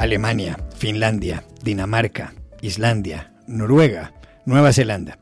Alemania, 0.00 0.56
Finlandia, 0.78 1.44
Dinamarca, 1.62 2.32
Islandia, 2.62 3.34
Noruega, 3.46 4.14
Nueva 4.46 4.72
Zelanda. 4.72 5.18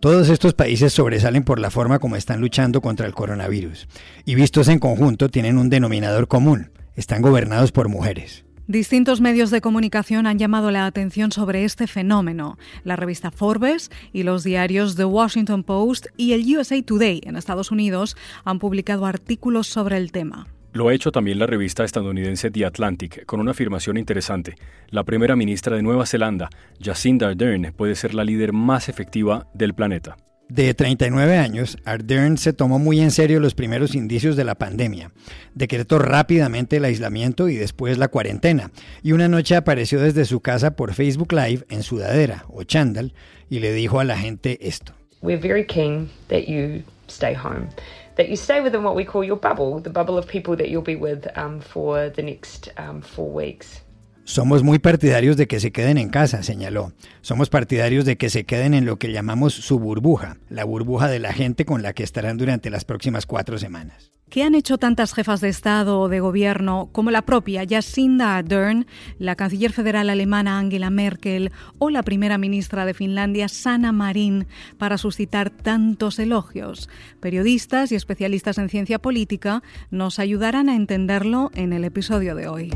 Todos 0.00 0.30
estos 0.30 0.54
países 0.54 0.94
sobresalen 0.94 1.44
por 1.44 1.60
la 1.60 1.70
forma 1.70 1.98
como 1.98 2.16
están 2.16 2.40
luchando 2.40 2.80
contra 2.80 3.06
el 3.06 3.12
coronavirus 3.12 3.88
y 4.24 4.34
vistos 4.34 4.68
en 4.68 4.78
conjunto 4.78 5.28
tienen 5.28 5.58
un 5.58 5.68
denominador 5.68 6.28
común, 6.28 6.70
están 6.96 7.20
gobernados 7.20 7.72
por 7.72 7.90
mujeres. 7.90 8.46
Distintos 8.66 9.20
medios 9.20 9.50
de 9.50 9.60
comunicación 9.60 10.26
han 10.26 10.38
llamado 10.38 10.70
la 10.70 10.86
atención 10.86 11.30
sobre 11.30 11.64
este 11.64 11.86
fenómeno. 11.86 12.56
La 12.84 12.96
revista 12.96 13.30
Forbes 13.30 13.90
y 14.14 14.22
los 14.22 14.44
diarios 14.44 14.96
The 14.96 15.04
Washington 15.04 15.62
Post 15.62 16.06
y 16.16 16.32
el 16.32 16.56
USA 16.56 16.80
Today 16.82 17.20
en 17.24 17.36
Estados 17.36 17.70
Unidos 17.70 18.16
han 18.44 18.58
publicado 18.58 19.04
artículos 19.04 19.66
sobre 19.66 19.98
el 19.98 20.10
tema. 20.10 20.46
Lo 20.72 20.88
ha 20.88 20.94
hecho 20.94 21.12
también 21.12 21.38
la 21.38 21.46
revista 21.46 21.84
estadounidense 21.84 22.50
The 22.50 22.64
Atlantic, 22.64 23.26
con 23.26 23.40
una 23.40 23.50
afirmación 23.50 23.98
interesante. 23.98 24.54
La 24.88 25.04
primera 25.04 25.36
ministra 25.36 25.76
de 25.76 25.82
Nueva 25.82 26.06
Zelanda, 26.06 26.48
Jacinda 26.80 27.28
Ardern, 27.28 27.74
puede 27.76 27.94
ser 27.94 28.14
la 28.14 28.24
líder 28.24 28.54
más 28.54 28.88
efectiva 28.88 29.46
del 29.52 29.74
planeta. 29.74 30.16
De 30.48 30.72
39 30.74 31.38
años, 31.38 31.78
Ardern 31.84 32.36
se 32.36 32.52
tomó 32.52 32.78
muy 32.78 33.00
en 33.00 33.10
serio 33.10 33.40
los 33.40 33.54
primeros 33.54 33.94
indicios 33.94 34.36
de 34.36 34.44
la 34.44 34.54
pandemia. 34.54 35.10
Decretó 35.54 35.98
rápidamente 35.98 36.76
el 36.76 36.84
aislamiento 36.84 37.48
y 37.48 37.56
después 37.56 37.96
la 37.98 38.08
cuarentena. 38.08 38.70
Y 39.02 39.12
una 39.12 39.28
noche 39.28 39.56
apareció 39.56 40.00
desde 40.00 40.24
su 40.24 40.40
casa 40.40 40.74
por 40.74 40.94
Facebook 40.94 41.32
Live 41.32 41.64
en 41.70 41.82
sudadera 41.82 42.44
o 42.48 42.64
chándal 42.64 43.14
y 43.48 43.60
le 43.60 43.72
dijo 43.72 44.00
a 44.00 44.04
la 44.04 44.18
gente 44.18 44.58
esto. 44.66 44.94
We're 45.22 45.40
very 45.40 45.66
keen 45.66 46.10
that 46.28 46.46
you 46.48 46.82
stay 47.08 47.34
home. 47.34 47.68
That 48.16 48.28
you 48.28 48.36
stay 48.36 48.60
within 48.60 48.82
what 48.82 48.94
we 48.94 49.04
call 49.04 49.24
your 49.24 49.36
bubble, 49.36 49.80
the 49.80 49.90
bubble 49.90 50.18
of 50.18 50.28
people 50.28 50.56
that 50.56 50.68
you'll 50.68 50.82
be 50.82 50.96
with 50.96 51.26
um, 51.36 51.60
for 51.60 52.10
the 52.10 52.22
next 52.22 52.68
um, 52.76 53.00
four 53.00 53.30
weeks. 53.30 53.80
Somos 54.24 54.62
muy 54.62 54.78
partidarios 54.78 55.36
de 55.36 55.48
que 55.48 55.58
se 55.58 55.72
queden 55.72 55.98
en 55.98 56.08
casa, 56.08 56.44
señaló. 56.44 56.92
Somos 57.22 57.50
partidarios 57.50 58.04
de 58.04 58.16
que 58.16 58.30
se 58.30 58.44
queden 58.44 58.72
en 58.72 58.86
lo 58.86 58.96
que 58.96 59.12
llamamos 59.12 59.52
su 59.52 59.80
burbuja, 59.80 60.36
la 60.48 60.64
burbuja 60.64 61.08
de 61.08 61.18
la 61.18 61.32
gente 61.32 61.64
con 61.64 61.82
la 61.82 61.92
que 61.92 62.04
estarán 62.04 62.38
durante 62.38 62.70
las 62.70 62.84
próximas 62.84 63.26
cuatro 63.26 63.58
semanas. 63.58 64.12
¿Qué 64.30 64.44
han 64.44 64.54
hecho 64.54 64.78
tantas 64.78 65.12
jefas 65.12 65.42
de 65.42 65.50
Estado 65.50 66.00
o 66.00 66.08
de 66.08 66.20
Gobierno 66.20 66.88
como 66.92 67.10
la 67.10 67.22
propia 67.22 67.66
Jacinda 67.68 68.36
Ardern, 68.36 68.86
la 69.18 69.34
canciller 69.34 69.72
federal 69.72 70.08
alemana 70.08 70.58
Angela 70.58 70.88
Merkel 70.88 71.52
o 71.78 71.90
la 71.90 72.02
primera 72.02 72.38
ministra 72.38 72.86
de 72.86 72.94
Finlandia 72.94 73.48
Sanna 73.48 73.92
Marin 73.92 74.46
para 74.78 74.96
suscitar 74.96 75.50
tantos 75.50 76.18
elogios? 76.18 76.88
Periodistas 77.20 77.92
y 77.92 77.96
especialistas 77.96 78.56
en 78.56 78.70
ciencia 78.70 79.00
política 79.00 79.62
nos 79.90 80.18
ayudarán 80.18 80.70
a 80.70 80.76
entenderlo 80.76 81.50
en 81.54 81.74
el 81.74 81.84
episodio 81.84 82.34
de 82.34 82.48
hoy. 82.48 82.70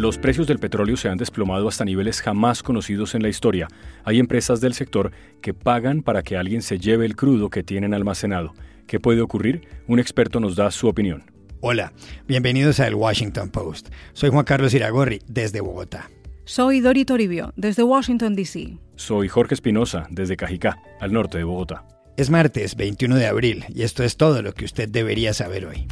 Los 0.00 0.16
precios 0.16 0.46
del 0.46 0.58
petróleo 0.58 0.96
se 0.96 1.10
han 1.10 1.18
desplomado 1.18 1.68
hasta 1.68 1.84
niveles 1.84 2.22
jamás 2.22 2.62
conocidos 2.62 3.14
en 3.14 3.20
la 3.20 3.28
historia. 3.28 3.68
Hay 4.02 4.18
empresas 4.18 4.62
del 4.62 4.72
sector 4.72 5.12
que 5.42 5.52
pagan 5.52 6.00
para 6.00 6.22
que 6.22 6.38
alguien 6.38 6.62
se 6.62 6.78
lleve 6.78 7.04
el 7.04 7.16
crudo 7.16 7.50
que 7.50 7.62
tienen 7.62 7.92
almacenado. 7.92 8.54
¿Qué 8.86 8.98
puede 8.98 9.20
ocurrir? 9.20 9.68
Un 9.86 9.98
experto 9.98 10.40
nos 10.40 10.56
da 10.56 10.70
su 10.70 10.88
opinión. 10.88 11.24
Hola, 11.60 11.92
bienvenidos 12.26 12.80
a 12.80 12.86
El 12.86 12.94
Washington 12.94 13.50
Post. 13.50 13.90
Soy 14.14 14.30
Juan 14.30 14.46
Carlos 14.46 14.72
Iragorri, 14.72 15.20
desde 15.28 15.60
Bogotá. 15.60 16.08
Soy 16.46 16.80
Dori 16.80 17.04
Toribio, 17.04 17.52
desde 17.56 17.82
Washington, 17.82 18.34
D.C. 18.34 18.78
Soy 18.96 19.28
Jorge 19.28 19.52
Espinosa, 19.52 20.06
desde 20.08 20.38
Cajicá, 20.38 20.78
al 20.98 21.12
norte 21.12 21.36
de 21.36 21.44
Bogotá. 21.44 21.86
Es 22.16 22.30
martes 22.30 22.74
21 22.74 23.16
de 23.16 23.26
abril 23.26 23.66
y 23.68 23.82
esto 23.82 24.02
es 24.02 24.16
todo 24.16 24.40
lo 24.40 24.54
que 24.54 24.64
usted 24.64 24.88
debería 24.88 25.34
saber 25.34 25.66
hoy. 25.66 25.86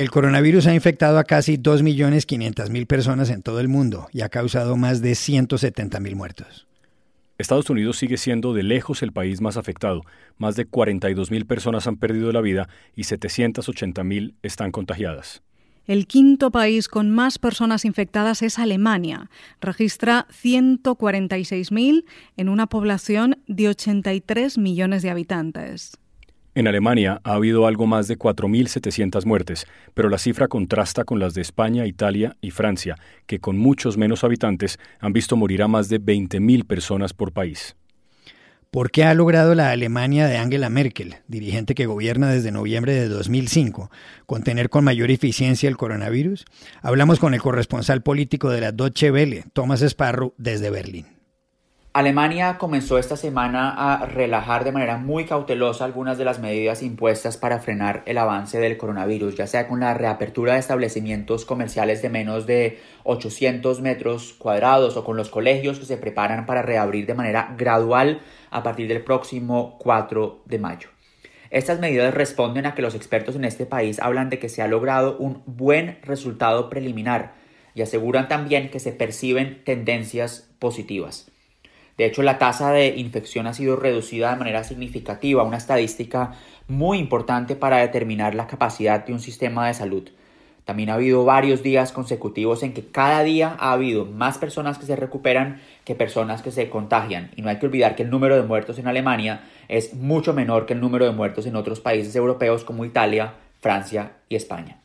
El 0.00 0.10
coronavirus 0.10 0.66
ha 0.66 0.74
infectado 0.74 1.18
a 1.18 1.24
casi 1.24 1.58
2.500.000 1.58 2.86
personas 2.86 3.28
en 3.28 3.42
todo 3.42 3.60
el 3.60 3.68
mundo 3.68 4.08
y 4.14 4.22
ha 4.22 4.30
causado 4.30 4.78
más 4.78 5.02
de 5.02 5.12
170.000 5.12 6.14
muertos. 6.14 6.66
Estados 7.36 7.68
Unidos 7.68 7.98
sigue 7.98 8.16
siendo 8.16 8.54
de 8.54 8.62
lejos 8.62 9.02
el 9.02 9.12
país 9.12 9.42
más 9.42 9.58
afectado. 9.58 10.00
Más 10.38 10.56
de 10.56 10.66
42.000 10.66 11.46
personas 11.46 11.86
han 11.86 11.98
perdido 11.98 12.32
la 12.32 12.40
vida 12.40 12.70
y 12.96 13.02
780.000 13.02 14.36
están 14.42 14.72
contagiadas. 14.72 15.42
El 15.86 16.06
quinto 16.06 16.50
país 16.50 16.88
con 16.88 17.10
más 17.10 17.38
personas 17.38 17.84
infectadas 17.84 18.40
es 18.40 18.58
Alemania. 18.58 19.28
Registra 19.60 20.26
146.000 20.30 22.04
en 22.38 22.48
una 22.48 22.68
población 22.68 23.36
de 23.48 23.68
83 23.68 24.56
millones 24.56 25.02
de 25.02 25.10
habitantes. 25.10 25.98
En 26.52 26.66
Alemania 26.66 27.20
ha 27.22 27.34
habido 27.34 27.66
algo 27.66 27.86
más 27.86 28.08
de 28.08 28.18
4.700 28.18 29.24
muertes, 29.24 29.66
pero 29.94 30.08
la 30.08 30.18
cifra 30.18 30.48
contrasta 30.48 31.04
con 31.04 31.20
las 31.20 31.32
de 31.34 31.42
España, 31.42 31.86
Italia 31.86 32.36
y 32.40 32.50
Francia, 32.50 32.96
que 33.26 33.38
con 33.38 33.56
muchos 33.56 33.96
menos 33.96 34.24
habitantes 34.24 34.78
han 34.98 35.12
visto 35.12 35.36
morir 35.36 35.62
a 35.62 35.68
más 35.68 35.88
de 35.88 36.00
20.000 36.00 36.66
personas 36.66 37.14
por 37.14 37.32
país. 37.32 37.76
¿Por 38.72 38.90
qué 38.90 39.04
ha 39.04 39.14
logrado 39.14 39.54
la 39.54 39.70
Alemania 39.70 40.26
de 40.26 40.38
Angela 40.38 40.70
Merkel, 40.70 41.16
dirigente 41.28 41.74
que 41.74 41.86
gobierna 41.86 42.30
desde 42.30 42.52
noviembre 42.52 42.94
de 42.94 43.08
2005, 43.08 43.90
contener 44.26 44.70
con 44.70 44.84
mayor 44.84 45.10
eficiencia 45.10 45.68
el 45.68 45.76
coronavirus? 45.76 46.44
Hablamos 46.82 47.20
con 47.20 47.34
el 47.34 47.40
corresponsal 47.40 48.02
político 48.02 48.50
de 48.50 48.60
la 48.60 48.72
Deutsche 48.72 49.10
Welle, 49.10 49.44
Thomas 49.52 49.82
Sparrow, 49.82 50.34
desde 50.36 50.70
Berlín. 50.70 51.19
Alemania 51.92 52.56
comenzó 52.56 52.98
esta 52.98 53.16
semana 53.16 53.70
a 53.70 54.06
relajar 54.06 54.62
de 54.62 54.70
manera 54.70 54.96
muy 54.96 55.24
cautelosa 55.24 55.84
algunas 55.84 56.18
de 56.18 56.24
las 56.24 56.38
medidas 56.38 56.84
impuestas 56.84 57.36
para 57.36 57.58
frenar 57.58 58.04
el 58.06 58.16
avance 58.18 58.60
del 58.60 58.76
coronavirus, 58.76 59.34
ya 59.34 59.48
sea 59.48 59.66
con 59.66 59.80
la 59.80 59.92
reapertura 59.92 60.52
de 60.52 60.60
establecimientos 60.60 61.44
comerciales 61.44 62.00
de 62.00 62.08
menos 62.08 62.46
de 62.46 62.78
800 63.02 63.80
metros 63.80 64.34
cuadrados 64.38 64.96
o 64.96 65.02
con 65.02 65.16
los 65.16 65.30
colegios 65.30 65.80
que 65.80 65.84
se 65.84 65.96
preparan 65.96 66.46
para 66.46 66.62
reabrir 66.62 67.06
de 67.06 67.14
manera 67.14 67.56
gradual 67.58 68.20
a 68.52 68.62
partir 68.62 68.86
del 68.86 69.02
próximo 69.02 69.76
4 69.80 70.42
de 70.44 70.58
mayo. 70.60 70.90
Estas 71.50 71.80
medidas 71.80 72.14
responden 72.14 72.66
a 72.66 72.76
que 72.76 72.82
los 72.82 72.94
expertos 72.94 73.34
en 73.34 73.44
este 73.44 73.66
país 73.66 73.98
hablan 73.98 74.30
de 74.30 74.38
que 74.38 74.48
se 74.48 74.62
ha 74.62 74.68
logrado 74.68 75.18
un 75.18 75.42
buen 75.44 75.98
resultado 76.04 76.70
preliminar 76.70 77.34
y 77.74 77.82
aseguran 77.82 78.28
también 78.28 78.70
que 78.70 78.78
se 78.78 78.92
perciben 78.92 79.64
tendencias 79.64 80.48
positivas. 80.60 81.29
De 82.00 82.06
hecho, 82.06 82.22
la 82.22 82.38
tasa 82.38 82.72
de 82.72 82.96
infección 82.96 83.46
ha 83.46 83.52
sido 83.52 83.76
reducida 83.76 84.30
de 84.30 84.38
manera 84.38 84.64
significativa, 84.64 85.42
una 85.42 85.58
estadística 85.58 86.32
muy 86.66 86.96
importante 86.96 87.56
para 87.56 87.76
determinar 87.76 88.34
la 88.34 88.46
capacidad 88.46 89.04
de 89.04 89.12
un 89.12 89.20
sistema 89.20 89.66
de 89.66 89.74
salud. 89.74 90.08
También 90.64 90.88
ha 90.88 90.94
habido 90.94 91.26
varios 91.26 91.62
días 91.62 91.92
consecutivos 91.92 92.62
en 92.62 92.72
que 92.72 92.86
cada 92.86 93.22
día 93.22 93.54
ha 93.60 93.72
habido 93.72 94.06
más 94.06 94.38
personas 94.38 94.78
que 94.78 94.86
se 94.86 94.96
recuperan 94.96 95.60
que 95.84 95.94
personas 95.94 96.40
que 96.40 96.52
se 96.52 96.70
contagian. 96.70 97.32
Y 97.36 97.42
no 97.42 97.50
hay 97.50 97.58
que 97.58 97.66
olvidar 97.66 97.96
que 97.96 98.04
el 98.04 98.08
número 98.08 98.34
de 98.36 98.44
muertos 98.44 98.78
en 98.78 98.88
Alemania 98.88 99.42
es 99.68 99.92
mucho 99.92 100.32
menor 100.32 100.64
que 100.64 100.72
el 100.72 100.80
número 100.80 101.04
de 101.04 101.12
muertos 101.12 101.44
en 101.44 101.54
otros 101.54 101.80
países 101.80 102.16
europeos 102.16 102.64
como 102.64 102.86
Italia, 102.86 103.34
Francia 103.60 104.12
y 104.30 104.36
España. 104.36 104.80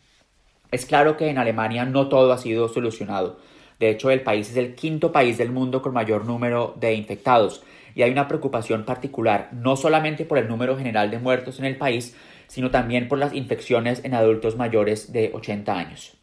Es 0.69 0.85
claro 0.85 1.15
que 1.15 1.29
en 1.29 1.37
Alemania 1.37 1.85
no 1.85 2.09
todo 2.09 2.33
ha 2.33 2.37
sido 2.39 2.67
solucionado. 2.67 3.39
De 3.79 3.89
hecho, 3.89 4.09
el 4.11 4.21
país 4.21 4.49
es 4.49 4.57
el 4.57 4.75
quinto 4.75 5.11
país 5.11 5.37
del 5.37 5.51
mundo 5.51 5.81
con 5.81 5.93
mayor 5.93 6.25
número 6.25 6.75
de 6.79 6.93
infectados 6.93 7.63
y 7.95 8.03
hay 8.03 8.11
una 8.11 8.27
preocupación 8.27 8.83
particular 8.83 9.49
no 9.53 9.75
solamente 9.77 10.25
por 10.25 10.37
el 10.37 10.47
número 10.47 10.77
general 10.77 11.09
de 11.09 11.19
muertos 11.19 11.59
en 11.59 11.65
el 11.65 11.77
país, 11.77 12.15
sino 12.47 12.69
también 12.69 13.07
por 13.07 13.17
las 13.17 13.33
infecciones 13.33 14.03
en 14.03 14.13
adultos 14.13 14.57
mayores 14.57 15.11
de 15.11 15.31
80 15.33 15.73
años. 15.73 16.17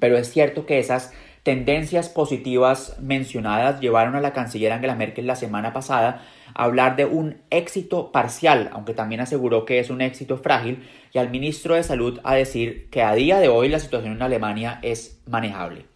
Pero 0.00 0.16
es 0.16 0.32
cierto 0.32 0.66
que 0.66 0.78
esas 0.78 1.12
tendencias 1.42 2.08
positivas 2.08 2.96
mencionadas 3.00 3.80
llevaron 3.80 4.14
a 4.16 4.20
la 4.20 4.32
canciller 4.32 4.72
Angela 4.72 4.94
Merkel 4.94 5.26
la 5.26 5.36
semana 5.36 5.72
pasada 5.72 6.22
a 6.54 6.64
hablar 6.64 6.96
de 6.96 7.04
un 7.04 7.42
éxito 7.50 8.12
parcial, 8.12 8.70
aunque 8.72 8.94
también 8.94 9.20
aseguró 9.20 9.64
que 9.64 9.80
es 9.80 9.90
un 9.90 10.00
éxito 10.00 10.38
frágil, 10.38 10.88
y 11.12 11.18
al 11.18 11.30
ministro 11.30 11.74
de 11.74 11.82
Salud 11.82 12.20
a 12.24 12.34
decir 12.34 12.88
que 12.90 13.02
a 13.02 13.14
día 13.14 13.38
de 13.38 13.48
hoy 13.48 13.68
la 13.68 13.80
situación 13.80 14.14
en 14.14 14.22
Alemania 14.22 14.78
es 14.82 15.20
manejable. 15.26 15.91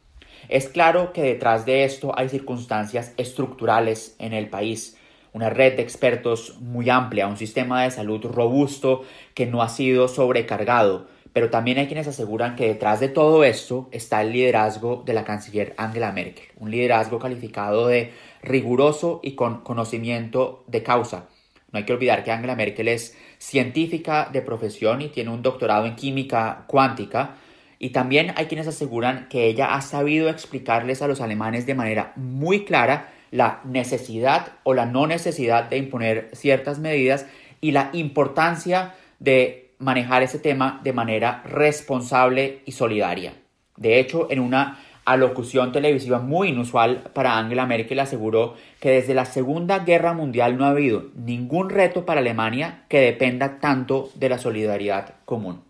Es 0.49 0.69
claro 0.69 1.13
que 1.13 1.23
detrás 1.23 1.67
de 1.67 1.85
esto 1.85 2.17
hay 2.17 2.29
circunstancias 2.29 3.13
estructurales 3.17 4.15
en 4.19 4.33
el 4.33 4.49
país, 4.49 4.97
una 5.33 5.51
red 5.51 5.77
de 5.77 5.83
expertos 5.83 6.59
muy 6.61 6.89
amplia, 6.89 7.27
un 7.27 7.37
sistema 7.37 7.83
de 7.83 7.91
salud 7.91 8.25
robusto 8.25 9.03
que 9.35 9.47
no 9.47 9.63
ha 9.63 9.69
sido 9.69 10.09
sobrecargado, 10.09 11.09
pero 11.33 11.51
también 11.51 11.77
hay 11.77 11.87
quienes 11.87 12.09
aseguran 12.09 12.57
que 12.57 12.69
detrás 12.69 13.01
de 13.01 13.09
todo 13.09 13.45
esto 13.45 13.89
está 13.93 14.23
el 14.23 14.33
liderazgo 14.33 15.03
de 15.05 15.13
la 15.13 15.25
canciller 15.25 15.75
Angela 15.77 16.11
Merkel, 16.13 16.47
un 16.57 16.71
liderazgo 16.71 17.19
calificado 17.19 17.89
de 17.89 18.13
riguroso 18.43 19.21
y 19.23 19.35
con 19.35 19.61
conocimiento 19.61 20.65
de 20.69 20.83
causa. 20.83 21.29
No 21.73 21.79
hay 21.79 21.85
que 21.85 21.93
olvidar 21.93 22.25
que 22.25 22.33
Angela 22.33 22.57
Merkel 22.57 22.89
es 22.89 23.15
científica 23.37 24.31
de 24.33 24.41
profesión 24.41 25.03
y 25.03 25.09
tiene 25.09 25.31
un 25.31 25.43
doctorado 25.43 25.85
en 25.85 25.97
química 25.97 26.65
cuántica, 26.69 27.37
y 27.79 27.91
también 27.91 28.33
hay 28.37 28.47
quienes 28.47 28.67
aseguran 28.67 29.29
que 29.29 29.47
ella 29.47 29.75
ha 29.75 29.83
sabido 29.83 30.29
explicarles 30.29 31.03
a 31.03 31.09
los 31.09 31.21
alemanes 31.21 31.67
de 31.67 31.75
manera 31.75 32.13
muy 32.17 32.65
clara 32.65 33.13
la 33.31 33.61
necesidad 33.65 34.53
o 34.63 34.75
la 34.75 34.87
no 34.87 35.07
necesidad 35.07 35.65
de 35.65 35.79
imponer 35.79 36.31
ciertas 36.33 36.79
medidas 36.79 37.27
y 37.61 37.73
la 37.73 37.91
importancia 37.93 38.95
de 39.19 39.73
manejar 39.79 40.23
ese 40.23 40.39
tema 40.39 40.81
de 40.83 40.93
manera 40.93 41.43
responsable 41.45 42.61
y 42.65 42.73
solidaria. 42.73 43.35
De 43.77 43.99
hecho, 43.99 44.29
en 44.31 44.41
una 44.41 44.79
alocución 45.05 45.71
televisiva 45.73 46.19
muy 46.19 46.49
inusual 46.49 47.05
para 47.13 47.39
Angela 47.39 47.67
Merkel 47.67 48.01
aseguró 48.01 48.55
que 48.81 48.91
desde 48.91 49.15
la 49.15 49.25
Segunda 49.25 49.81
Guerra 49.81 50.15
Mundial 50.15 50.57
no 50.57 50.65
ha 50.65 50.71
habido 50.71 51.07
ningún 51.15 51.71
reto 51.71 52.05
para 52.05 52.21
Alemania 52.21 52.85
que 52.89 53.01
dependa 53.01 53.61
tanto 53.61 54.11
de 54.15 54.29
la 54.29 54.39
solidaridad 54.39 55.15
común. 55.25 55.66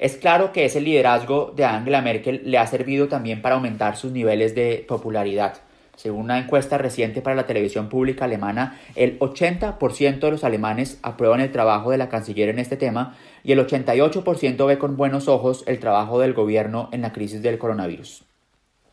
Es 0.00 0.16
claro 0.16 0.50
que 0.50 0.64
ese 0.64 0.80
liderazgo 0.80 1.52
de 1.54 1.66
Angela 1.66 2.00
Merkel 2.00 2.40
le 2.46 2.56
ha 2.56 2.66
servido 2.66 3.06
también 3.06 3.42
para 3.42 3.56
aumentar 3.56 3.98
sus 3.98 4.10
niveles 4.10 4.54
de 4.54 4.82
popularidad. 4.88 5.58
Según 5.94 6.22
una 6.22 6.38
encuesta 6.38 6.78
reciente 6.78 7.20
para 7.20 7.36
la 7.36 7.46
televisión 7.46 7.90
pública 7.90 8.24
alemana, 8.24 8.80
el 8.94 9.18
80% 9.18 10.20
de 10.20 10.30
los 10.30 10.42
alemanes 10.42 10.98
aprueban 11.02 11.40
el 11.40 11.52
trabajo 11.52 11.90
de 11.90 11.98
la 11.98 12.08
canciller 12.08 12.48
en 12.48 12.58
este 12.58 12.78
tema 12.78 13.14
y 13.44 13.52
el 13.52 13.58
88% 13.58 14.66
ve 14.66 14.78
con 14.78 14.96
buenos 14.96 15.28
ojos 15.28 15.64
el 15.66 15.78
trabajo 15.78 16.18
del 16.18 16.32
gobierno 16.32 16.88
en 16.92 17.02
la 17.02 17.12
crisis 17.12 17.42
del 17.42 17.58
coronavirus. 17.58 18.24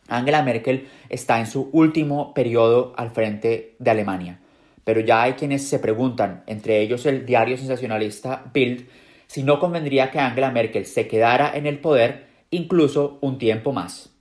Angela 0.08 0.42
Merkel 0.42 0.88
está 1.08 1.40
en 1.40 1.46
su 1.46 1.70
último 1.72 2.34
periodo 2.34 2.92
al 2.98 3.12
frente 3.12 3.76
de 3.78 3.90
Alemania, 3.90 4.40
pero 4.84 5.00
ya 5.00 5.22
hay 5.22 5.32
quienes 5.32 5.66
se 5.66 5.78
preguntan, 5.78 6.42
entre 6.46 6.82
ellos 6.82 7.06
el 7.06 7.24
diario 7.24 7.56
sensacionalista 7.56 8.44
Bild, 8.52 8.86
si 9.28 9.42
no 9.42 9.60
convendría 9.60 10.10
que 10.10 10.18
Angela 10.18 10.50
Merkel 10.50 10.86
se 10.86 11.06
quedara 11.06 11.56
en 11.56 11.66
el 11.66 11.78
poder 11.78 12.26
incluso 12.50 13.18
un 13.20 13.38
tiempo 13.38 13.72
más. 13.72 14.14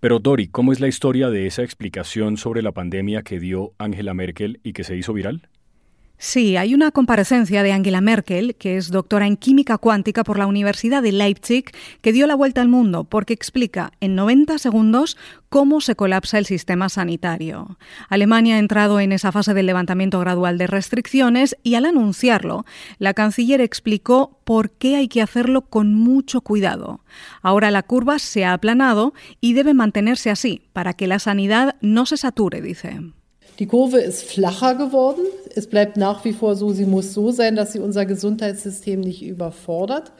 Pero 0.00 0.18
Dori, 0.18 0.48
¿cómo 0.48 0.72
es 0.72 0.80
la 0.80 0.88
historia 0.88 1.30
de 1.30 1.46
esa 1.46 1.62
explicación 1.62 2.36
sobre 2.36 2.62
la 2.62 2.72
pandemia 2.72 3.22
que 3.22 3.40
dio 3.40 3.72
Angela 3.78 4.14
Merkel 4.14 4.60
y 4.62 4.72
que 4.72 4.84
se 4.84 4.96
hizo 4.96 5.12
viral? 5.12 5.48
Sí, 6.24 6.56
hay 6.56 6.72
una 6.72 6.92
comparecencia 6.92 7.64
de 7.64 7.72
Angela 7.72 8.00
Merkel, 8.00 8.54
que 8.54 8.76
es 8.76 8.92
doctora 8.92 9.26
en 9.26 9.36
química 9.36 9.76
cuántica 9.76 10.22
por 10.22 10.38
la 10.38 10.46
Universidad 10.46 11.02
de 11.02 11.10
Leipzig, 11.10 11.64
que 12.00 12.12
dio 12.12 12.28
la 12.28 12.36
vuelta 12.36 12.60
al 12.60 12.68
mundo 12.68 13.02
porque 13.02 13.34
explica 13.34 13.90
en 14.00 14.14
90 14.14 14.56
segundos 14.58 15.16
cómo 15.48 15.80
se 15.80 15.96
colapsa 15.96 16.38
el 16.38 16.46
sistema 16.46 16.88
sanitario. 16.88 17.76
Alemania 18.08 18.54
ha 18.54 18.60
entrado 18.60 19.00
en 19.00 19.10
esa 19.10 19.32
fase 19.32 19.52
del 19.52 19.66
levantamiento 19.66 20.20
gradual 20.20 20.58
de 20.58 20.68
restricciones 20.68 21.56
y 21.64 21.74
al 21.74 21.86
anunciarlo, 21.86 22.66
la 22.98 23.14
canciller 23.14 23.60
explicó 23.60 24.38
por 24.44 24.70
qué 24.70 24.94
hay 24.94 25.08
que 25.08 25.22
hacerlo 25.22 25.62
con 25.62 25.92
mucho 25.92 26.40
cuidado. 26.42 27.00
Ahora 27.42 27.72
la 27.72 27.82
curva 27.82 28.20
se 28.20 28.44
ha 28.44 28.52
aplanado 28.52 29.12
y 29.40 29.54
debe 29.54 29.74
mantenerse 29.74 30.30
así 30.30 30.62
para 30.72 30.94
que 30.94 31.08
la 31.08 31.18
sanidad 31.18 31.74
no 31.80 32.06
se 32.06 32.16
sature, 32.16 32.62
dice. 32.62 33.00
Die 33.58 33.66
Kurve 33.66 34.02
ist 34.02 34.24
flacher 34.24 34.74
geworden. 34.76 35.26
Es 35.54 35.66
bleibt 35.66 35.96
nach 35.96 36.24
wie 36.24 36.32
vor 36.32 36.56
so, 36.56 36.72
sie 36.72 36.86
muss 36.86 37.12
so 37.12 37.30
sein, 37.30 37.56
dass 37.56 37.72
sie 37.72 37.80
unser 37.80 38.06
Gesundheitssystem 38.06 39.00
nicht 39.00 39.22
überfordert. 39.22 40.12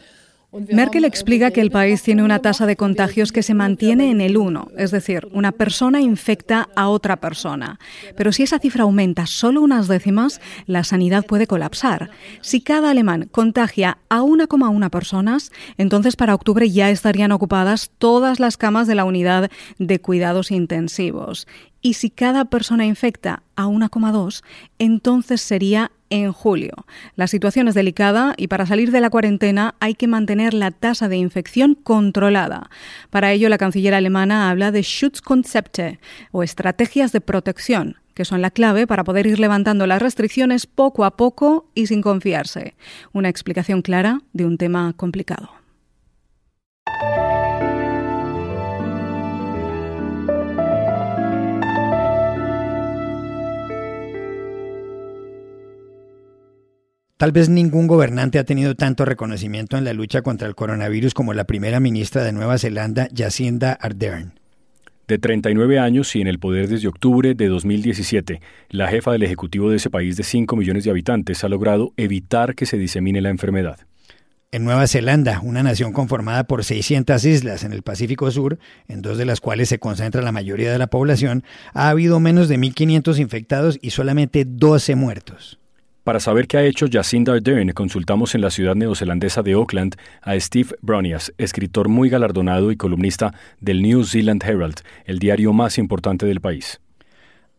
Merkel 0.52 1.06
explica 1.06 1.50
que 1.50 1.62
el 1.62 1.70
país 1.70 2.02
tiene 2.02 2.22
una 2.22 2.40
tasa 2.40 2.66
de 2.66 2.76
contagios 2.76 3.32
que 3.32 3.42
se 3.42 3.54
mantiene 3.54 4.10
en 4.10 4.20
el 4.20 4.36
1, 4.36 4.72
es 4.76 4.90
decir, 4.90 5.26
una 5.32 5.50
persona 5.50 6.02
infecta 6.02 6.68
a 6.76 6.90
otra 6.90 7.16
persona. 7.16 7.78
Pero 8.18 8.32
si 8.32 8.42
esa 8.42 8.58
cifra 8.58 8.82
aumenta 8.82 9.24
solo 9.24 9.62
unas 9.62 9.88
décimas, 9.88 10.42
la 10.66 10.84
sanidad 10.84 11.24
puede 11.24 11.46
colapsar. 11.46 12.10
Si 12.42 12.60
cada 12.60 12.90
alemán 12.90 13.30
contagia 13.32 13.96
a 14.10 14.20
1,1 14.20 14.90
personas, 14.90 15.52
entonces 15.78 16.16
para 16.16 16.34
octubre 16.34 16.70
ya 16.70 16.90
estarían 16.90 17.32
ocupadas 17.32 17.90
todas 17.96 18.38
las 18.38 18.58
camas 18.58 18.86
de 18.86 18.94
la 18.94 19.06
unidad 19.06 19.50
de 19.78 20.00
cuidados 20.02 20.50
intensivos. 20.50 21.46
Y 21.80 21.94
si 21.94 22.10
cada 22.10 22.44
persona 22.44 22.84
infecta 22.84 23.42
a 23.56 23.66
1,2, 23.66 24.44
entonces 24.78 25.40
sería 25.40 25.92
en 26.12 26.30
julio. 26.32 26.74
La 27.16 27.26
situación 27.26 27.68
es 27.68 27.74
delicada 27.74 28.34
y 28.36 28.48
para 28.48 28.66
salir 28.66 28.90
de 28.90 29.00
la 29.00 29.10
cuarentena 29.10 29.74
hay 29.80 29.94
que 29.94 30.06
mantener 30.06 30.52
la 30.52 30.70
tasa 30.70 31.08
de 31.08 31.16
infección 31.16 31.74
controlada. 31.74 32.68
Para 33.10 33.32
ello, 33.32 33.48
la 33.48 33.58
canciller 33.58 33.94
alemana 33.94 34.50
habla 34.50 34.70
de 34.70 34.82
Schutzkonzepte 34.82 35.98
o 36.30 36.42
estrategias 36.42 37.12
de 37.12 37.20
protección 37.20 37.96
que 38.14 38.26
son 38.26 38.42
la 38.42 38.50
clave 38.50 38.86
para 38.86 39.04
poder 39.04 39.26
ir 39.26 39.40
levantando 39.40 39.86
las 39.86 40.02
restricciones 40.02 40.66
poco 40.66 41.06
a 41.06 41.16
poco 41.16 41.70
y 41.74 41.86
sin 41.86 42.02
confiarse. 42.02 42.74
Una 43.14 43.30
explicación 43.30 43.80
clara 43.80 44.20
de 44.34 44.44
un 44.44 44.58
tema 44.58 44.92
complicado. 44.92 45.61
Tal 57.22 57.30
vez 57.30 57.48
ningún 57.48 57.86
gobernante 57.86 58.40
ha 58.40 58.44
tenido 58.44 58.74
tanto 58.74 59.04
reconocimiento 59.04 59.78
en 59.78 59.84
la 59.84 59.92
lucha 59.92 60.22
contra 60.22 60.48
el 60.48 60.56
coronavirus 60.56 61.14
como 61.14 61.34
la 61.34 61.44
primera 61.44 61.78
ministra 61.78 62.24
de 62.24 62.32
Nueva 62.32 62.58
Zelanda, 62.58 63.06
Jacinda 63.16 63.74
Ardern. 63.74 64.40
De 65.06 65.18
39 65.18 65.78
años 65.78 66.16
y 66.16 66.20
en 66.20 66.26
el 66.26 66.40
poder 66.40 66.66
desde 66.66 66.88
octubre 66.88 67.36
de 67.36 67.46
2017, 67.46 68.40
la 68.70 68.88
jefa 68.88 69.12
del 69.12 69.22
Ejecutivo 69.22 69.70
de 69.70 69.76
ese 69.76 69.88
país 69.88 70.16
de 70.16 70.24
5 70.24 70.56
millones 70.56 70.82
de 70.82 70.90
habitantes 70.90 71.44
ha 71.44 71.48
logrado 71.48 71.92
evitar 71.96 72.56
que 72.56 72.66
se 72.66 72.76
disemine 72.76 73.20
la 73.20 73.30
enfermedad. 73.30 73.78
En 74.50 74.64
Nueva 74.64 74.88
Zelanda, 74.88 75.38
una 75.44 75.62
nación 75.62 75.92
conformada 75.92 76.42
por 76.48 76.64
600 76.64 77.24
islas 77.24 77.62
en 77.62 77.72
el 77.72 77.82
Pacífico 77.82 78.32
Sur, 78.32 78.58
en 78.88 79.00
dos 79.00 79.16
de 79.16 79.26
las 79.26 79.40
cuales 79.40 79.68
se 79.68 79.78
concentra 79.78 80.22
la 80.22 80.32
mayoría 80.32 80.72
de 80.72 80.78
la 80.78 80.88
población, 80.88 81.44
ha 81.72 81.88
habido 81.88 82.18
menos 82.18 82.48
de 82.48 82.58
1.500 82.58 83.20
infectados 83.20 83.78
y 83.80 83.90
solamente 83.90 84.44
12 84.44 84.96
muertos. 84.96 85.61
Para 86.04 86.18
saber 86.18 86.48
qué 86.48 86.56
ha 86.56 86.64
hecho 86.64 86.86
Jacinda 86.90 87.32
Ardern, 87.32 87.70
consultamos 87.70 88.34
en 88.34 88.40
la 88.40 88.50
ciudad 88.50 88.74
neozelandesa 88.74 89.42
de 89.44 89.52
Auckland 89.52 89.94
a 90.20 90.38
Steve 90.40 90.70
Bronias, 90.80 91.32
escritor 91.38 91.88
muy 91.88 92.08
galardonado 92.08 92.72
y 92.72 92.76
columnista 92.76 93.34
del 93.60 93.82
New 93.82 94.02
Zealand 94.02 94.42
Herald, 94.44 94.80
el 95.04 95.20
diario 95.20 95.52
más 95.52 95.78
importante 95.78 96.26
del 96.26 96.40
país. 96.40 96.80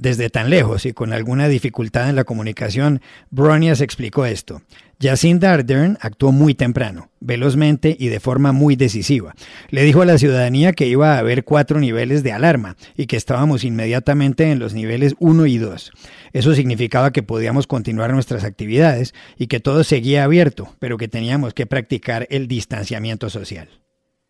Desde 0.03 0.29
tan 0.29 0.49
lejos 0.49 0.85
y 0.85 0.91
con 0.91 1.13
alguna 1.13 1.47
dificultad 1.47 2.09
en 2.09 2.17
la 2.17 2.25
comunicación, 2.25 2.99
Bronias 3.29 3.79
explicó 3.79 4.25
esto. 4.25 4.61
Jacinda 5.01 5.53
Ardern 5.53 5.97
actuó 6.01 6.33
muy 6.33 6.55
temprano, 6.55 7.09
velozmente 7.21 7.95
y 7.97 8.09
de 8.09 8.19
forma 8.19 8.51
muy 8.51 8.75
decisiva. 8.75 9.33
Le 9.69 9.83
dijo 9.83 10.01
a 10.01 10.05
la 10.05 10.17
ciudadanía 10.17 10.73
que 10.73 10.87
iba 10.87 11.15
a 11.15 11.19
haber 11.19 11.45
cuatro 11.45 11.79
niveles 11.79 12.21
de 12.21 12.33
alarma 12.33 12.75
y 12.97 13.05
que 13.05 13.15
estábamos 13.15 13.63
inmediatamente 13.63 14.51
en 14.51 14.59
los 14.59 14.73
niveles 14.73 15.15
1 15.19 15.45
y 15.45 15.57
2. 15.57 15.93
Eso 16.33 16.53
significaba 16.53 17.13
que 17.13 17.23
podíamos 17.23 17.65
continuar 17.65 18.11
nuestras 18.11 18.43
actividades 18.43 19.13
y 19.37 19.47
que 19.47 19.61
todo 19.61 19.85
seguía 19.85 20.25
abierto, 20.25 20.75
pero 20.79 20.97
que 20.97 21.07
teníamos 21.07 21.53
que 21.53 21.65
practicar 21.65 22.27
el 22.29 22.49
distanciamiento 22.49 23.29
social. 23.29 23.69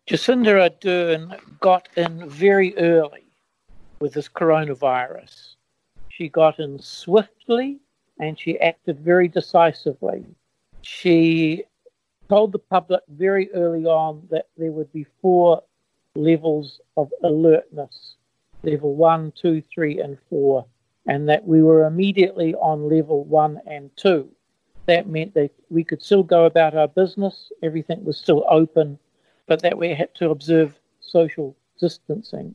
Jacinda 0.06 0.52
Ardern 0.52 1.34
got 1.60 1.88
in 1.96 2.28
very 2.28 2.74
early 2.76 3.26
with 3.98 4.12
this 4.12 4.30
coronavirus. 4.30 5.54
She 6.16 6.28
got 6.28 6.60
in 6.60 6.78
swiftly 6.78 7.80
and 8.20 8.38
she 8.38 8.60
acted 8.60 9.00
very 9.00 9.28
decisively. 9.28 10.24
She 10.82 11.64
told 12.28 12.52
the 12.52 12.58
public 12.58 13.02
very 13.08 13.52
early 13.52 13.84
on 13.84 14.26
that 14.30 14.48
there 14.56 14.70
would 14.70 14.92
be 14.92 15.06
four 15.20 15.62
levels 16.14 16.80
of 16.96 17.12
alertness 17.22 18.16
level 18.62 18.94
one, 18.94 19.32
two, 19.32 19.62
three, 19.74 20.00
and 20.00 20.18
four. 20.30 20.66
and 21.06 21.28
that 21.28 21.46
we 21.46 21.62
were 21.62 21.84
immediately 21.84 22.54
on 22.54 22.88
level 22.88 23.24
one 23.24 23.60
and 23.66 23.94
two. 23.94 24.26
That 24.86 25.06
meant 25.06 25.34
that 25.34 25.50
we 25.68 25.84
could 25.84 26.00
still 26.00 26.22
go 26.22 26.46
about 26.46 26.74
our 26.74 26.88
business, 26.88 27.52
everything 27.62 28.02
was 28.04 28.16
still 28.16 28.42
open, 28.48 28.98
but 29.46 29.60
that 29.60 29.76
we 29.76 29.92
had 29.92 30.14
to 30.14 30.30
observe 30.30 30.72
social 31.00 31.54
distancing. 31.78 32.54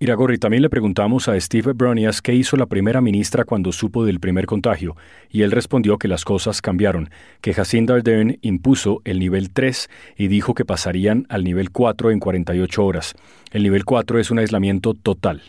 Iragorri, 0.00 0.38
también 0.38 0.62
le 0.62 0.70
preguntamos 0.70 1.28
a 1.28 1.40
Steve 1.40 1.72
Bronias 1.72 2.20
qué 2.20 2.34
hizo 2.34 2.56
la 2.56 2.66
primera 2.66 3.00
ministra 3.00 3.44
cuando 3.44 3.72
supo 3.72 4.04
del 4.04 4.20
primer 4.20 4.46
contagio, 4.46 4.96
y 5.30 5.42
él 5.42 5.52
respondió 5.52 5.98
que 5.98 6.08
las 6.08 6.24
cosas 6.24 6.60
cambiaron, 6.60 7.10
que 7.40 7.54
Jacinda 7.54 7.94
Ardern 7.94 8.38
impuso 8.42 9.00
el 9.04 9.18
nivel 9.18 9.50
3 9.50 9.88
y 10.16 10.28
dijo 10.28 10.54
que 10.54 10.64
pasarían 10.64 11.26
al 11.28 11.44
nivel 11.44 11.70
4 11.70 12.10
en 12.10 12.20
48 12.20 12.84
horas. 12.84 13.14
El 13.52 13.62
nivel 13.62 13.84
4 13.84 14.18
es 14.18 14.30
un 14.30 14.38
aislamiento 14.40 14.94
total. 14.94 15.42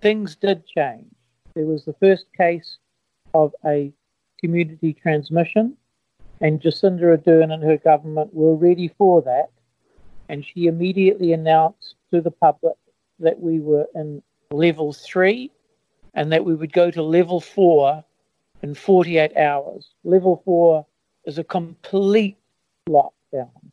Things 0.00 0.38
did 0.38 0.64
change. 0.64 1.18
there 1.58 1.66
was 1.66 1.84
the 1.84 1.94
first 1.94 2.26
case 2.36 2.78
of 3.34 3.52
a 3.66 3.92
community 4.40 4.92
transmission, 4.94 5.76
and 6.40 6.60
Jacinda 6.60 7.02
Ardern 7.02 7.52
and 7.52 7.64
her 7.64 7.78
government 7.78 8.32
were 8.32 8.54
ready 8.54 8.86
for 8.96 9.22
that. 9.22 9.50
And 10.28 10.44
she 10.44 10.66
immediately 10.66 11.32
announced 11.32 11.96
to 12.12 12.20
the 12.20 12.30
public 12.30 12.76
that 13.20 13.40
we 13.40 13.60
were 13.60 13.86
in 13.94 14.22
level 14.50 14.92
three 14.92 15.50
and 16.14 16.32
that 16.32 16.44
we 16.44 16.54
would 16.54 16.72
go 16.72 16.90
to 16.90 17.02
level 17.02 17.40
four 17.40 18.04
in 18.62 18.74
48 18.74 19.36
hours. 19.36 19.90
Level 20.04 20.42
four 20.44 20.86
is 21.24 21.38
a 21.38 21.44
complete 21.44 22.36
lockdown. 22.88 23.67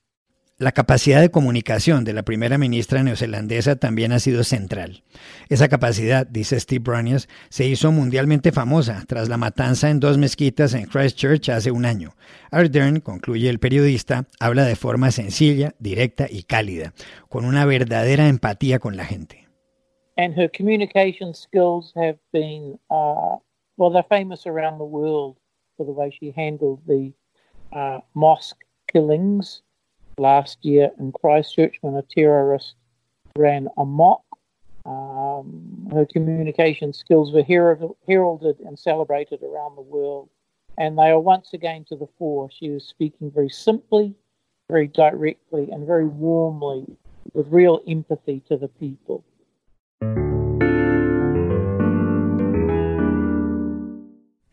La 0.57 0.71
capacidad 0.71 1.19
de 1.19 1.31
comunicación 1.31 2.05
de 2.05 2.13
la 2.13 2.23
primera 2.23 2.57
ministra 2.57 3.03
neozelandesa 3.03 3.75
también 3.75 4.13
ha 4.13 4.19
sido 4.19 4.45
central. 4.45 5.03
Esa 5.49 5.67
capacidad, 5.67 6.25
dice 6.25 6.57
Steve 6.57 6.79
Bronius, 6.81 7.27
se 7.49 7.67
hizo 7.67 7.91
mundialmente 7.91 8.53
famosa 8.53 9.03
tras 9.05 9.27
la 9.27 9.35
matanza 9.35 9.89
en 9.89 9.99
dos 9.99 10.17
mezquitas 10.17 10.73
en 10.73 10.85
Christchurch 10.85 11.49
hace 11.49 11.71
un 11.71 11.85
año. 11.85 12.15
Ardern, 12.51 13.01
concluye 13.01 13.49
el 13.49 13.59
periodista, 13.59 14.27
habla 14.39 14.63
de 14.63 14.77
forma 14.77 15.11
sencilla, 15.11 15.75
directa 15.79 16.27
y 16.29 16.43
cálida, 16.43 16.93
con 17.27 17.43
una 17.43 17.65
verdadera 17.65 18.29
empatía 18.29 18.79
con 18.79 18.95
la 18.95 19.03
gente. 19.03 19.49
And 20.15 20.39
her 20.39 20.49
communication 20.49 21.33
skills 21.33 21.91
have 21.97 22.17
been, 22.31 22.79
uh, 22.89 23.39
well, 23.75 23.91
they're 23.91 24.07
famous 24.07 24.47
around 24.47 24.77
the 24.77 24.85
world 24.85 25.35
for 25.75 25.85
the 25.85 25.91
way 25.91 26.11
she 26.17 26.31
handled 26.33 26.79
the 26.87 27.11
uh, 27.73 27.99
mosque 28.13 28.63
killings. 28.87 29.65
Last 30.17 30.63
year 30.63 30.91
in 30.99 31.11
Christchurch 31.11 31.77
when 31.81 31.95
a 31.95 32.01
terrorist 32.01 32.75
ran 33.37 33.67
amok. 33.77 34.21
Um, 34.85 35.87
her 35.91 36.05
communication 36.05 36.93
skills 36.93 37.33
were 37.33 37.43
heralded 37.43 38.59
and 38.59 38.77
celebrated 38.77 39.41
around 39.41 39.75
the 39.75 39.81
world, 39.81 40.29
and 40.77 40.97
they 40.97 41.09
are 41.09 41.19
once 41.19 41.53
again 41.53 41.85
to 41.89 41.95
the 41.95 42.07
fore. 42.19 42.49
She 42.51 42.69
was 42.69 42.85
speaking 42.85 43.31
very 43.31 43.49
simply, 43.49 44.13
very 44.69 44.87
directly, 44.87 45.69
and 45.71 45.87
very 45.87 46.05
warmly 46.05 46.85
with 47.33 47.47
real 47.49 47.81
empathy 47.87 48.41
to 48.47 48.57
the 48.57 48.67
people. 48.67 49.23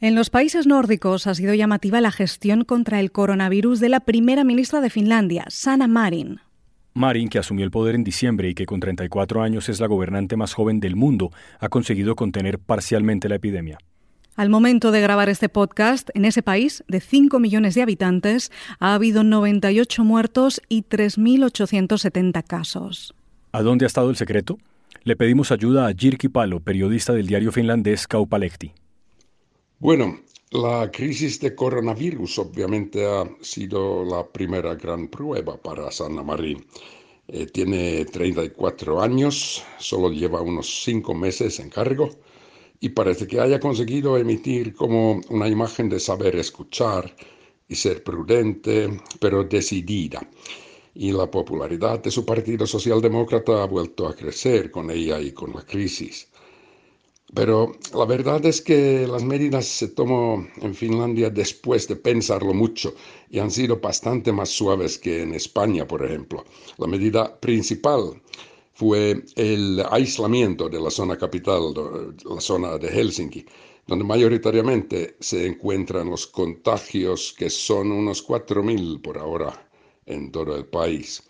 En 0.02 0.16
los 0.16 0.30
países 0.30 0.66
nórdicos 0.66 1.28
ha 1.28 1.34
sido 1.36 1.54
llamativa 1.54 2.00
la 2.00 2.10
gestión 2.10 2.64
contra 2.64 2.98
el 2.98 3.12
coronavirus 3.12 3.78
de 3.78 3.88
la 3.88 4.00
primera 4.00 4.42
ministra 4.42 4.80
de 4.80 4.90
Finlandia, 4.90 5.44
Sanna 5.48 5.86
Marin. 5.86 6.40
Marin, 6.92 7.28
que 7.28 7.38
asumió 7.38 7.64
el 7.64 7.70
poder 7.70 7.94
en 7.94 8.02
diciembre 8.02 8.48
y 8.48 8.54
que 8.54 8.66
con 8.66 8.80
34 8.80 9.44
años 9.44 9.68
es 9.68 9.78
la 9.78 9.86
gobernante 9.86 10.36
más 10.36 10.54
joven 10.54 10.80
del 10.80 10.96
mundo, 10.96 11.30
ha 11.60 11.68
conseguido 11.68 12.16
contener 12.16 12.58
parcialmente 12.58 13.28
la 13.28 13.36
epidemia. 13.36 13.78
Al 14.34 14.48
momento 14.48 14.90
de 14.90 15.02
grabar 15.02 15.28
este 15.28 15.48
podcast, 15.48 16.10
en 16.14 16.24
ese 16.24 16.42
país 16.42 16.82
de 16.88 16.98
5 16.98 17.38
millones 17.38 17.76
de 17.76 17.82
habitantes 17.82 18.50
ha 18.80 18.94
habido 18.94 19.22
98 19.22 20.02
muertos 20.02 20.60
y 20.68 20.82
3.870 20.82 22.42
casos. 22.42 23.14
¿A 23.52 23.62
dónde 23.62 23.84
ha 23.84 23.86
estado 23.86 24.10
el 24.10 24.16
secreto? 24.16 24.58
Le 25.04 25.14
pedimos 25.14 25.52
ayuda 25.52 25.86
a 25.86 25.94
Jirki 25.94 26.28
Palo, 26.28 26.58
periodista 26.58 27.12
del 27.12 27.28
diario 27.28 27.52
finlandés 27.52 28.08
Kaupalehti. 28.08 28.72
Bueno, 29.82 30.20
la 30.52 30.92
crisis 30.92 31.40
de 31.40 31.56
coronavirus 31.56 32.38
obviamente 32.38 33.04
ha 33.04 33.28
sido 33.40 34.04
la 34.04 34.24
primera 34.24 34.76
gran 34.76 35.08
prueba 35.08 35.56
para 35.60 35.90
Sanna 35.90 36.22
Marin. 36.22 36.64
Eh, 37.26 37.46
tiene 37.46 38.04
34 38.04 39.02
años, 39.02 39.64
solo 39.80 40.12
lleva 40.12 40.40
unos 40.40 40.84
5 40.84 41.14
meses 41.14 41.58
en 41.58 41.68
cargo 41.68 42.10
y 42.78 42.90
parece 42.90 43.26
que 43.26 43.40
haya 43.40 43.58
conseguido 43.58 44.16
emitir 44.16 44.72
como 44.72 45.20
una 45.30 45.48
imagen 45.48 45.88
de 45.88 45.98
saber 45.98 46.36
escuchar 46.36 47.12
y 47.66 47.74
ser 47.74 48.04
prudente, 48.04 49.00
pero 49.18 49.42
decidida. 49.42 50.20
Y 50.94 51.10
la 51.10 51.28
popularidad 51.28 51.98
de 52.00 52.12
su 52.12 52.24
partido 52.24 52.68
socialdemócrata 52.68 53.64
ha 53.64 53.66
vuelto 53.66 54.06
a 54.06 54.14
crecer 54.14 54.70
con 54.70 54.92
ella 54.92 55.20
y 55.20 55.32
con 55.32 55.52
la 55.52 55.62
crisis. 55.62 56.28
Pero 57.34 57.72
la 57.94 58.04
verdad 58.04 58.44
es 58.44 58.60
que 58.60 59.06
las 59.06 59.24
medidas 59.24 59.64
se 59.66 59.88
tomó 59.88 60.46
en 60.60 60.74
Finlandia 60.74 61.30
después 61.30 61.88
de 61.88 61.96
pensarlo 61.96 62.52
mucho 62.52 62.94
y 63.30 63.38
han 63.38 63.50
sido 63.50 63.80
bastante 63.80 64.32
más 64.32 64.50
suaves 64.50 64.98
que 64.98 65.22
en 65.22 65.32
España, 65.34 65.86
por 65.86 66.04
ejemplo. 66.04 66.44
La 66.76 66.86
medida 66.86 67.40
principal 67.40 68.20
fue 68.74 69.24
el 69.36 69.82
aislamiento 69.90 70.68
de 70.68 70.80
la 70.80 70.90
zona 70.90 71.16
capital, 71.16 71.72
la 72.24 72.40
zona 72.40 72.76
de 72.76 72.88
Helsinki, 72.88 73.46
donde 73.86 74.04
mayoritariamente 74.04 75.16
se 75.18 75.46
encuentran 75.46 76.10
los 76.10 76.26
contagios, 76.26 77.34
que 77.38 77.48
son 77.48 77.92
unos 77.92 78.26
4.000 78.26 79.00
por 79.00 79.16
ahora 79.16 79.70
en 80.04 80.30
todo 80.30 80.54
el 80.54 80.66
país. 80.66 81.22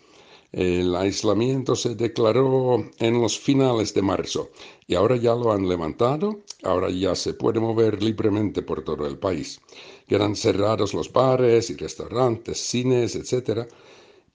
El 0.53 0.95
aislamiento 0.95 1.75
se 1.75 1.95
declaró 1.95 2.85
en 2.99 3.19
los 3.19 3.39
finales 3.39 3.91
de 3.95 4.03
marzo 4.03 4.51
y 4.85 4.93
ahora 4.93 5.15
ya 5.15 5.33
lo 5.33 5.51
han 5.51 5.67
levantado, 5.67 6.41
ahora 6.61 6.91
ya 6.91 7.15
se 7.15 7.33
puede 7.33 7.59
mover 7.59 8.03
libremente 8.03 8.61
por 8.61 8.83
todo 8.83 9.07
el 9.07 9.17
país. 9.17 9.59
Quedan 10.07 10.35
cerrados 10.35 10.93
los 10.93 11.11
bares 11.11 11.71
y 11.71 11.75
restaurantes, 11.75 12.59
cines, 12.59 13.15
etc. 13.15 13.67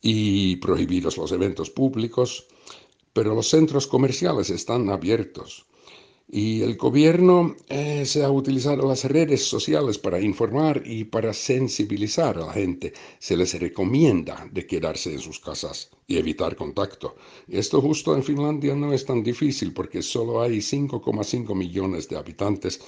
y 0.02 0.56
prohibidos 0.56 1.16
los 1.18 1.30
eventos 1.30 1.70
públicos, 1.70 2.48
pero 3.12 3.36
los 3.36 3.48
centros 3.48 3.86
comerciales 3.86 4.50
están 4.50 4.90
abiertos. 4.90 5.66
Y 6.30 6.60
el 6.60 6.76
gobierno 6.76 7.56
eh, 7.70 8.04
se 8.04 8.22
ha 8.22 8.30
utilizado 8.30 8.86
las 8.86 9.04
redes 9.06 9.46
sociales 9.46 9.96
para 9.96 10.20
informar 10.20 10.82
y 10.84 11.04
para 11.04 11.32
sensibilizar 11.32 12.36
a 12.36 12.46
la 12.46 12.52
gente. 12.52 12.92
Se 13.18 13.34
les 13.34 13.58
recomienda 13.58 14.46
de 14.52 14.66
quedarse 14.66 15.14
en 15.14 15.20
sus 15.20 15.40
casas 15.40 15.90
y 16.06 16.18
evitar 16.18 16.54
contacto. 16.54 17.16
Esto 17.48 17.80
justo 17.80 18.14
en 18.14 18.22
Finlandia 18.22 18.74
no 18.74 18.92
es 18.92 19.06
tan 19.06 19.22
difícil 19.22 19.72
porque 19.72 20.02
solo 20.02 20.42
hay 20.42 20.58
5,5 20.58 21.54
millones 21.54 22.10
de 22.10 22.18
habitantes 22.18 22.78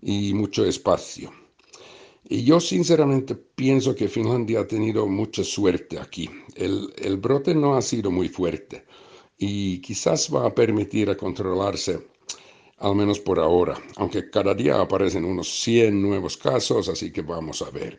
y 0.00 0.32
mucho 0.32 0.64
espacio. 0.64 1.30
Y 2.26 2.42
yo 2.44 2.58
sinceramente 2.58 3.34
pienso 3.34 3.94
que 3.94 4.08
Finlandia 4.08 4.60
ha 4.60 4.66
tenido 4.66 5.06
mucha 5.06 5.44
suerte 5.44 5.98
aquí. 5.98 6.30
El, 6.54 6.90
el 6.96 7.18
brote 7.18 7.54
no 7.54 7.76
ha 7.76 7.82
sido 7.82 8.10
muy 8.10 8.30
fuerte 8.30 8.84
y 9.36 9.78
quizás 9.82 10.34
va 10.34 10.46
a 10.46 10.54
permitir 10.54 11.10
a 11.10 11.16
controlarse 11.18 12.00
al 12.78 12.94
menos 12.94 13.18
por 13.18 13.38
ahora, 13.38 13.76
aunque 13.96 14.30
cada 14.30 14.54
día 14.54 14.80
aparecen 14.80 15.24
unos 15.24 15.48
100 15.62 16.00
nuevos 16.00 16.36
casos, 16.36 16.88
así 16.88 17.10
que 17.10 17.22
vamos 17.22 17.62
a 17.62 17.70
ver. 17.70 17.98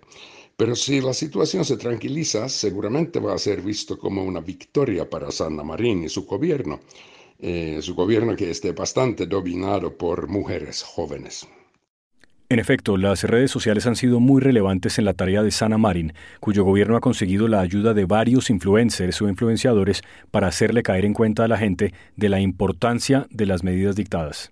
Pero 0.55 0.75
si 0.75 1.00
la 1.01 1.13
situación 1.13 1.63
se 1.63 1.77
tranquiliza, 1.77 2.50
seguramente 2.50 3.19
va 3.19 3.33
a 3.33 3.38
ser 3.38 3.62
visto 3.62 3.98
como 3.98 4.24
una 4.24 4.41
victoria 4.41 5.09
para 5.09 5.31
Sanna 5.31 5.63
Marín 5.63 6.03
y 6.03 6.09
su 6.09 6.25
gobierno, 6.25 6.81
eh, 7.39 7.79
su 7.81 7.95
gobierno 7.95 8.36
que 8.36 8.50
esté 8.50 8.74
bastante 8.74 9.25
dominado 9.25 9.98
por 9.98 10.27
mujeres 10.27 10.83
jóvenes. 10.83 11.48
En 12.50 12.57
efecto, 12.57 12.98
las 12.98 13.24
redes 13.24 13.51
sociales 13.51 13.86
han 13.86 13.95
sido 13.95 14.19
muy 14.19 14.41
relevantes 14.41 14.98
en 14.98 15.05
la 15.05 15.13
tarea 15.13 15.43
de 15.43 15.51
Sana 15.51 15.77
Marin, 15.77 16.13
cuyo 16.39 16.63
gobierno 16.63 16.98
ha 16.98 17.00
conseguido 17.00 17.48
la 17.48 17.62
ayuda 17.62 17.93
de 17.93 18.05
varios 18.05 18.50
influencers 18.50 19.21
o 19.21 19.29
influenciadores 19.29 20.01
para 20.31 20.48
hacerle 20.48 20.81
caer 20.81 21.05
en 21.05 21.13
cuenta 21.13 21.43
a 21.43 21.48
la 21.48 21.57
gente 21.57 21.93
de 22.15 22.27
la 22.27 22.41
importancia 22.41 23.27
de 23.29 23.45
las 23.45 23.63
medidas 23.63 23.95
dictadas. 23.95 24.51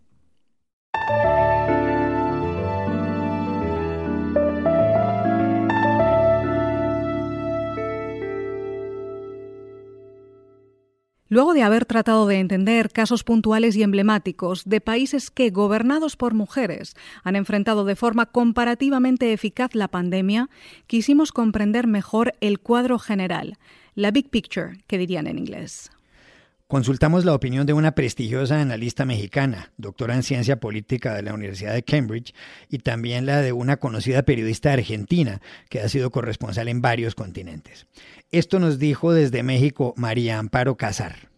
Luego 11.30 11.54
de 11.54 11.64
haber 11.64 11.86
tratado 11.86 12.26
de 12.26 12.40
entender 12.40 12.90
casos 12.90 13.24
puntuales 13.24 13.76
y 13.76 13.84
emblemáticos 13.84 14.64
de 14.64 14.80
países 14.80 15.30
que, 15.30 15.50
gobernados 15.50 16.16
por 16.16 16.34
mujeres, 16.34 16.96
han 17.24 17.36
enfrentado 17.36 17.84
de 17.84 17.98
forma 17.98 18.28
comparativamente 18.28 19.34
eficaz 19.34 19.76
la 19.76 19.90
pandemia, 19.90 20.50
quisimos 20.88 21.34
comprender 21.34 21.86
mejor 21.86 22.34
el 22.40 22.60
cuadro 22.60 22.98
general, 22.98 23.58
la 23.94 24.12
big 24.12 24.30
picture, 24.30 24.78
que 24.88 24.98
dirían 24.98 25.28
en 25.28 25.38
inglés. 25.38 25.92
Consultamos 26.68 27.24
la 27.24 27.34
opinión 27.34 27.66
de 27.66 27.72
una 27.72 27.94
prestigiosa 27.94 28.60
analista 28.60 29.06
mexicana, 29.06 29.72
doctora 29.78 30.16
en 30.16 30.24
ciencia 30.24 30.60
política 30.60 31.14
de 31.16 31.22
la 31.22 31.34
Universidad 31.34 31.74
de 31.74 31.82
Cambridge, 31.82 32.34
y 32.70 32.80
también 32.80 33.26
la 33.26 33.42
de 33.42 33.54
una 33.54 33.78
conocida 33.78 34.24
periodista 34.24 34.74
argentina 34.74 35.40
que 35.70 35.80
ha 35.80 35.88
sido 35.88 36.12
corresponsal 36.12 36.68
en 36.68 36.82
varios 36.82 37.16
continentes. 37.16 37.88
Esto 38.34 38.60
nos 38.60 38.80
dijo 38.80 39.14
desde 39.14 39.44
México 39.44 39.94
María 39.96 40.40
Amparo 40.40 40.76
Casar. 40.76 41.30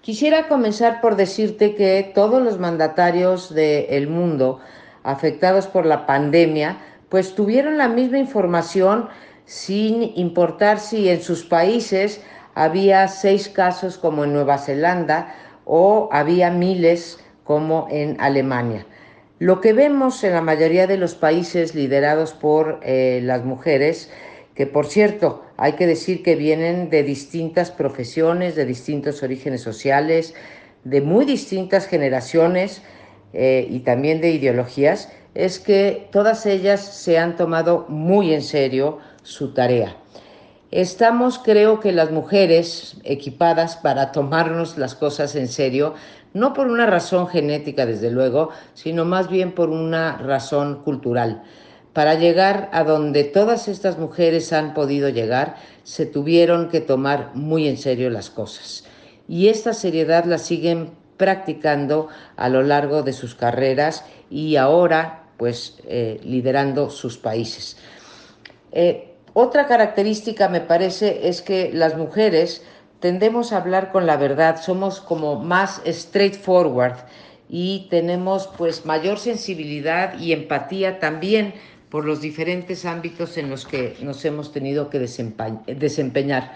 Quisiera 0.00 0.46
comenzar 0.46 1.00
por 1.00 1.16
decirte 1.16 1.74
que 1.74 2.12
todos 2.14 2.40
los 2.40 2.60
mandatarios 2.60 3.52
del 3.52 4.06
mundo 4.06 4.60
afectados 5.02 5.66
por 5.66 5.86
la 5.86 6.06
pandemia, 6.06 6.78
pues 7.08 7.34
tuvieron 7.34 7.78
la 7.78 7.88
misma 7.88 8.18
información 8.18 9.08
sin 9.44 10.16
importar 10.16 10.78
si 10.78 11.08
en 11.08 11.20
sus 11.20 11.42
países 11.42 12.22
había 12.54 13.08
seis 13.08 13.48
casos 13.48 13.98
como 13.98 14.24
en 14.24 14.32
Nueva 14.32 14.58
Zelanda 14.58 15.34
o 15.64 16.08
había 16.12 16.50
miles 16.50 17.18
como 17.44 17.86
en 17.90 18.16
Alemania. 18.20 18.86
Lo 19.38 19.60
que 19.60 19.72
vemos 19.72 20.22
en 20.22 20.34
la 20.34 20.40
mayoría 20.40 20.86
de 20.86 20.96
los 20.96 21.14
países 21.14 21.74
liderados 21.74 22.32
por 22.32 22.80
eh, 22.82 23.20
las 23.24 23.44
mujeres, 23.44 24.10
que 24.54 24.66
por 24.66 24.86
cierto 24.86 25.44
hay 25.56 25.72
que 25.72 25.86
decir 25.86 26.22
que 26.22 26.36
vienen 26.36 26.90
de 26.90 27.02
distintas 27.02 27.70
profesiones, 27.70 28.54
de 28.54 28.66
distintos 28.66 29.22
orígenes 29.22 29.60
sociales, 29.60 30.34
de 30.84 31.00
muy 31.00 31.24
distintas 31.24 31.86
generaciones 31.86 32.82
eh, 33.32 33.66
y 33.68 33.80
también 33.80 34.20
de 34.20 34.30
ideologías, 34.30 35.10
es 35.34 35.58
que 35.58 36.08
todas 36.12 36.46
ellas 36.46 36.80
se 36.80 37.18
han 37.18 37.36
tomado 37.36 37.86
muy 37.88 38.34
en 38.34 38.42
serio 38.42 38.98
su 39.22 39.54
tarea. 39.54 40.01
Estamos, 40.72 41.38
creo 41.38 41.80
que 41.80 41.92
las 41.92 42.10
mujeres 42.10 42.96
equipadas 43.04 43.76
para 43.76 44.10
tomarnos 44.10 44.78
las 44.78 44.94
cosas 44.94 45.36
en 45.36 45.48
serio, 45.48 45.92
no 46.32 46.54
por 46.54 46.66
una 46.68 46.86
razón 46.86 47.28
genética, 47.28 47.84
desde 47.84 48.10
luego, 48.10 48.48
sino 48.72 49.04
más 49.04 49.28
bien 49.28 49.52
por 49.52 49.68
una 49.68 50.16
razón 50.16 50.82
cultural. 50.82 51.42
Para 51.92 52.14
llegar 52.14 52.70
a 52.72 52.84
donde 52.84 53.24
todas 53.24 53.68
estas 53.68 53.98
mujeres 53.98 54.50
han 54.54 54.72
podido 54.72 55.10
llegar, 55.10 55.56
se 55.82 56.06
tuvieron 56.06 56.70
que 56.70 56.80
tomar 56.80 57.32
muy 57.34 57.68
en 57.68 57.76
serio 57.76 58.08
las 58.08 58.30
cosas. 58.30 58.84
Y 59.28 59.48
esta 59.48 59.74
seriedad 59.74 60.24
la 60.24 60.38
siguen 60.38 60.92
practicando 61.18 62.08
a 62.36 62.48
lo 62.48 62.62
largo 62.62 63.02
de 63.02 63.12
sus 63.12 63.34
carreras 63.34 64.06
y 64.30 64.56
ahora, 64.56 65.24
pues, 65.36 65.80
eh, 65.86 66.18
liderando 66.24 66.88
sus 66.88 67.18
países. 67.18 67.76
Eh, 68.72 69.11
otra 69.34 69.66
característica, 69.66 70.48
me 70.48 70.60
parece, 70.60 71.28
es 71.28 71.42
que 71.42 71.70
las 71.72 71.96
mujeres 71.96 72.64
tendemos 73.00 73.52
a 73.52 73.56
hablar 73.58 73.90
con 73.90 74.06
la 74.06 74.16
verdad, 74.16 74.60
somos 74.60 75.00
como 75.00 75.40
más 75.40 75.82
straightforward 75.86 76.98
y 77.48 77.86
tenemos 77.90 78.48
pues 78.58 78.86
mayor 78.86 79.18
sensibilidad 79.18 80.18
y 80.18 80.32
empatía 80.32 81.00
también 81.00 81.54
por 81.90 82.04
los 82.04 82.20
diferentes 82.20 82.84
ámbitos 82.84 83.36
en 83.36 83.50
los 83.50 83.66
que 83.66 83.96
nos 84.00 84.24
hemos 84.24 84.52
tenido 84.52 84.88
que 84.88 84.98
desempeñar. 84.98 86.52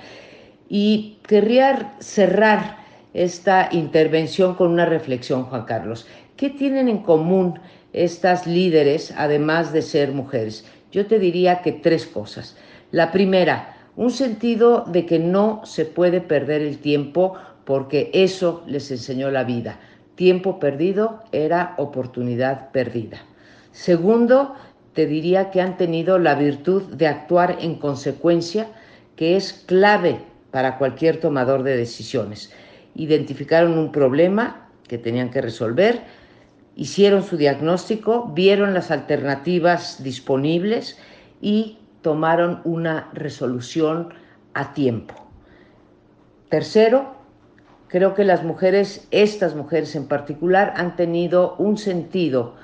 Y 0.68 1.18
querría 1.26 1.94
cerrar 2.00 2.78
esta 3.12 3.68
intervención 3.72 4.54
con 4.54 4.70
una 4.70 4.86
reflexión, 4.86 5.44
Juan 5.44 5.64
Carlos. 5.64 6.06
¿Qué 6.36 6.50
tienen 6.50 6.88
en 6.88 6.98
común 6.98 7.58
estas 7.92 8.46
líderes, 8.46 9.12
además 9.16 9.72
de 9.72 9.82
ser 9.82 10.12
mujeres? 10.12 10.64
Yo 10.92 11.06
te 11.06 11.18
diría 11.18 11.62
que 11.62 11.72
tres 11.72 12.06
cosas. 12.06 12.56
La 12.96 13.12
primera, 13.12 13.76
un 13.94 14.10
sentido 14.10 14.86
de 14.86 15.04
que 15.04 15.18
no 15.18 15.60
se 15.66 15.84
puede 15.84 16.22
perder 16.22 16.62
el 16.62 16.78
tiempo 16.78 17.34
porque 17.66 18.10
eso 18.14 18.64
les 18.66 18.90
enseñó 18.90 19.30
la 19.30 19.44
vida. 19.44 19.78
Tiempo 20.14 20.58
perdido 20.58 21.22
era 21.30 21.74
oportunidad 21.76 22.70
perdida. 22.70 23.18
Segundo, 23.70 24.54
te 24.94 25.04
diría 25.04 25.50
que 25.50 25.60
han 25.60 25.76
tenido 25.76 26.18
la 26.18 26.36
virtud 26.36 26.84
de 26.84 27.06
actuar 27.06 27.58
en 27.60 27.74
consecuencia, 27.74 28.68
que 29.14 29.36
es 29.36 29.52
clave 29.52 30.22
para 30.50 30.78
cualquier 30.78 31.20
tomador 31.20 31.64
de 31.64 31.76
decisiones. 31.76 32.50
Identificaron 32.94 33.76
un 33.76 33.92
problema 33.92 34.70
que 34.88 34.96
tenían 34.96 35.28
que 35.28 35.42
resolver, 35.42 36.00
hicieron 36.76 37.24
su 37.24 37.36
diagnóstico, 37.36 38.32
vieron 38.34 38.72
las 38.72 38.90
alternativas 38.90 40.02
disponibles 40.02 40.96
y 41.42 41.76
tomaron 42.06 42.60
una 42.62 43.10
resolución 43.14 44.14
a 44.54 44.72
tiempo. 44.74 45.12
Tercero, 46.48 47.16
creo 47.88 48.14
que 48.14 48.22
las 48.22 48.44
mujeres, 48.44 49.08
estas 49.10 49.56
mujeres 49.56 49.96
en 49.96 50.06
particular, 50.06 50.72
han 50.76 50.94
tenido 50.94 51.56
un 51.58 51.76
sentido 51.76 52.54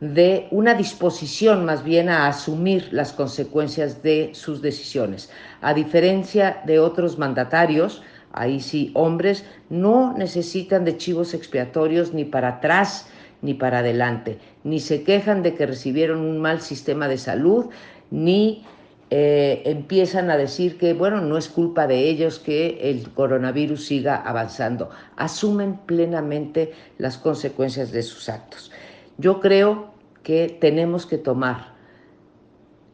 de 0.00 0.48
una 0.50 0.72
disposición 0.72 1.66
más 1.66 1.84
bien 1.84 2.08
a 2.08 2.26
asumir 2.26 2.88
las 2.90 3.12
consecuencias 3.12 4.02
de 4.02 4.30
sus 4.32 4.62
decisiones. 4.62 5.28
A 5.60 5.74
diferencia 5.74 6.62
de 6.64 6.78
otros 6.78 7.18
mandatarios, 7.18 8.02
ahí 8.32 8.60
sí, 8.60 8.92
hombres, 8.94 9.44
no 9.68 10.14
necesitan 10.16 10.86
de 10.86 10.96
chivos 10.96 11.34
expiatorios 11.34 12.14
ni 12.14 12.24
para 12.24 12.48
atrás 12.48 13.10
ni 13.42 13.52
para 13.52 13.80
adelante, 13.80 14.38
ni 14.64 14.80
se 14.80 15.02
quejan 15.02 15.42
de 15.42 15.54
que 15.54 15.66
recibieron 15.66 16.20
un 16.20 16.38
mal 16.38 16.62
sistema 16.62 17.08
de 17.08 17.18
salud, 17.18 17.66
ni 18.10 18.64
eh, 19.10 19.62
empiezan 19.64 20.30
a 20.30 20.36
decir 20.36 20.78
que, 20.78 20.92
bueno, 20.92 21.20
no 21.20 21.38
es 21.38 21.48
culpa 21.48 21.86
de 21.86 22.08
ellos 22.08 22.40
que 22.40 22.90
el 22.90 23.10
coronavirus 23.12 23.86
siga 23.86 24.16
avanzando. 24.16 24.90
Asumen 25.16 25.76
plenamente 25.86 26.72
las 26.98 27.16
consecuencias 27.16 27.92
de 27.92 28.02
sus 28.02 28.28
actos. 28.28 28.72
Yo 29.18 29.40
creo 29.40 29.94
que 30.24 30.56
tenemos 30.60 31.06
que 31.06 31.18
tomar 31.18 31.76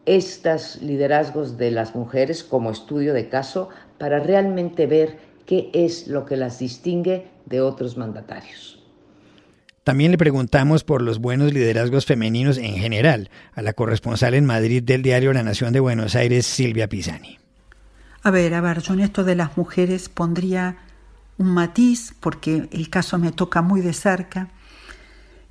estos 0.04 0.82
liderazgos 0.82 1.56
de 1.56 1.70
las 1.70 1.94
mujeres 1.94 2.44
como 2.44 2.70
estudio 2.70 3.14
de 3.14 3.28
caso 3.28 3.70
para 3.98 4.18
realmente 4.18 4.86
ver 4.86 5.18
qué 5.46 5.70
es 5.72 6.08
lo 6.08 6.26
que 6.26 6.36
las 6.36 6.58
distingue 6.58 7.28
de 7.46 7.60
otros 7.62 7.96
mandatarios. 7.96 8.81
También 9.84 10.12
le 10.12 10.18
preguntamos 10.18 10.84
por 10.84 11.02
los 11.02 11.18
buenos 11.18 11.52
liderazgos 11.52 12.06
femeninos 12.06 12.56
en 12.56 12.76
general 12.76 13.30
a 13.52 13.62
la 13.62 13.72
corresponsal 13.72 14.34
en 14.34 14.44
Madrid 14.44 14.80
del 14.82 15.02
diario 15.02 15.32
La 15.32 15.42
Nación 15.42 15.72
de 15.72 15.80
Buenos 15.80 16.14
Aires, 16.14 16.46
Silvia 16.46 16.88
Pisani. 16.88 17.38
A 18.22 18.30
ver, 18.30 18.54
a 18.54 18.60
ver, 18.60 18.80
yo 18.80 18.94
en 18.94 19.00
esto 19.00 19.24
de 19.24 19.34
las 19.34 19.56
mujeres 19.56 20.08
pondría 20.08 20.76
un 21.38 21.48
matiz, 21.48 22.14
porque 22.20 22.68
el 22.70 22.90
caso 22.90 23.18
me 23.18 23.32
toca 23.32 23.60
muy 23.62 23.80
de 23.80 23.92
cerca. 23.92 24.50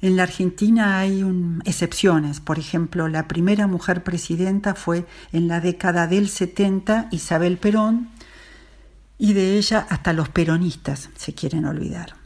En 0.01 0.15
la 0.15 0.23
Argentina 0.23 0.99
hay 0.99 1.25
excepciones. 1.65 2.39
Por 2.39 2.57
ejemplo, 2.57 3.09
la 3.09 3.27
primera 3.27 3.67
mujer 3.67 4.01
presidenta 4.01 4.75
fue 4.75 5.05
en 5.33 5.49
la 5.49 5.59
década 5.59 6.07
del 6.07 6.29
70 6.29 7.09
Isabel 7.11 7.57
Perón, 7.57 8.09
y 9.17 9.33
de 9.33 9.57
ella 9.57 9.85
hasta 9.89 10.13
los 10.13 10.29
peronistas 10.29 11.09
se 11.17 11.33
quieren 11.35 11.65
olvidar. 11.65 12.20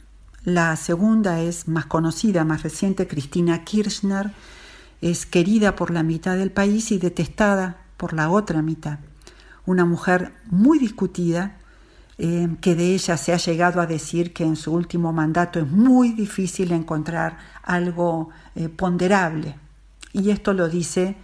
La 0.46 0.76
segunda 0.76 1.40
es 1.40 1.66
más 1.66 1.86
conocida, 1.86 2.44
más 2.44 2.62
reciente, 2.62 3.08
Cristina 3.08 3.64
Kirchner, 3.64 4.30
es 5.00 5.26
querida 5.26 5.74
por 5.74 5.90
la 5.90 6.04
mitad 6.04 6.36
del 6.36 6.52
país 6.52 6.92
y 6.92 6.98
detestada 6.98 7.78
por 7.96 8.12
la 8.12 8.30
otra 8.30 8.62
mitad. 8.62 9.00
Una 9.66 9.84
mujer 9.84 10.34
muy 10.44 10.78
discutida, 10.78 11.56
eh, 12.18 12.48
que 12.60 12.76
de 12.76 12.94
ella 12.94 13.16
se 13.16 13.32
ha 13.32 13.38
llegado 13.38 13.80
a 13.80 13.88
decir 13.88 14.32
que 14.32 14.44
en 14.44 14.54
su 14.54 14.72
último 14.72 15.12
mandato 15.12 15.58
es 15.58 15.68
muy 15.68 16.12
difícil 16.12 16.70
encontrar 16.70 17.38
algo 17.64 18.30
eh, 18.54 18.68
ponderable. 18.68 19.56
Y 20.12 20.30
esto 20.30 20.52
lo 20.52 20.68
dice 20.68 21.16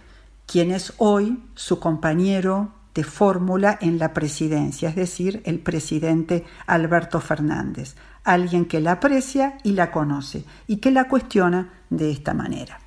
quien 0.47 0.69
es 0.69 0.95
hoy 0.97 1.41
su 1.55 1.79
compañero 1.79 2.73
de 2.93 3.05
fórmula 3.05 3.77
en 3.79 3.99
la 3.99 4.13
presidencia, 4.13 4.89
es 4.89 4.97
decir, 4.97 5.41
el 5.45 5.59
presidente 5.59 6.43
Alberto 6.67 7.21
Fernández 7.21 7.95
alguien 8.23 8.65
que 8.65 8.79
la 8.79 8.93
aprecia 8.93 9.57
y 9.63 9.73
la 9.73 9.91
conoce 9.91 10.45
y 10.67 10.77
que 10.77 10.91
la 10.91 11.07
cuestiona 11.07 11.69
de 11.89 12.11
esta 12.11 12.33
manera. 12.33 12.79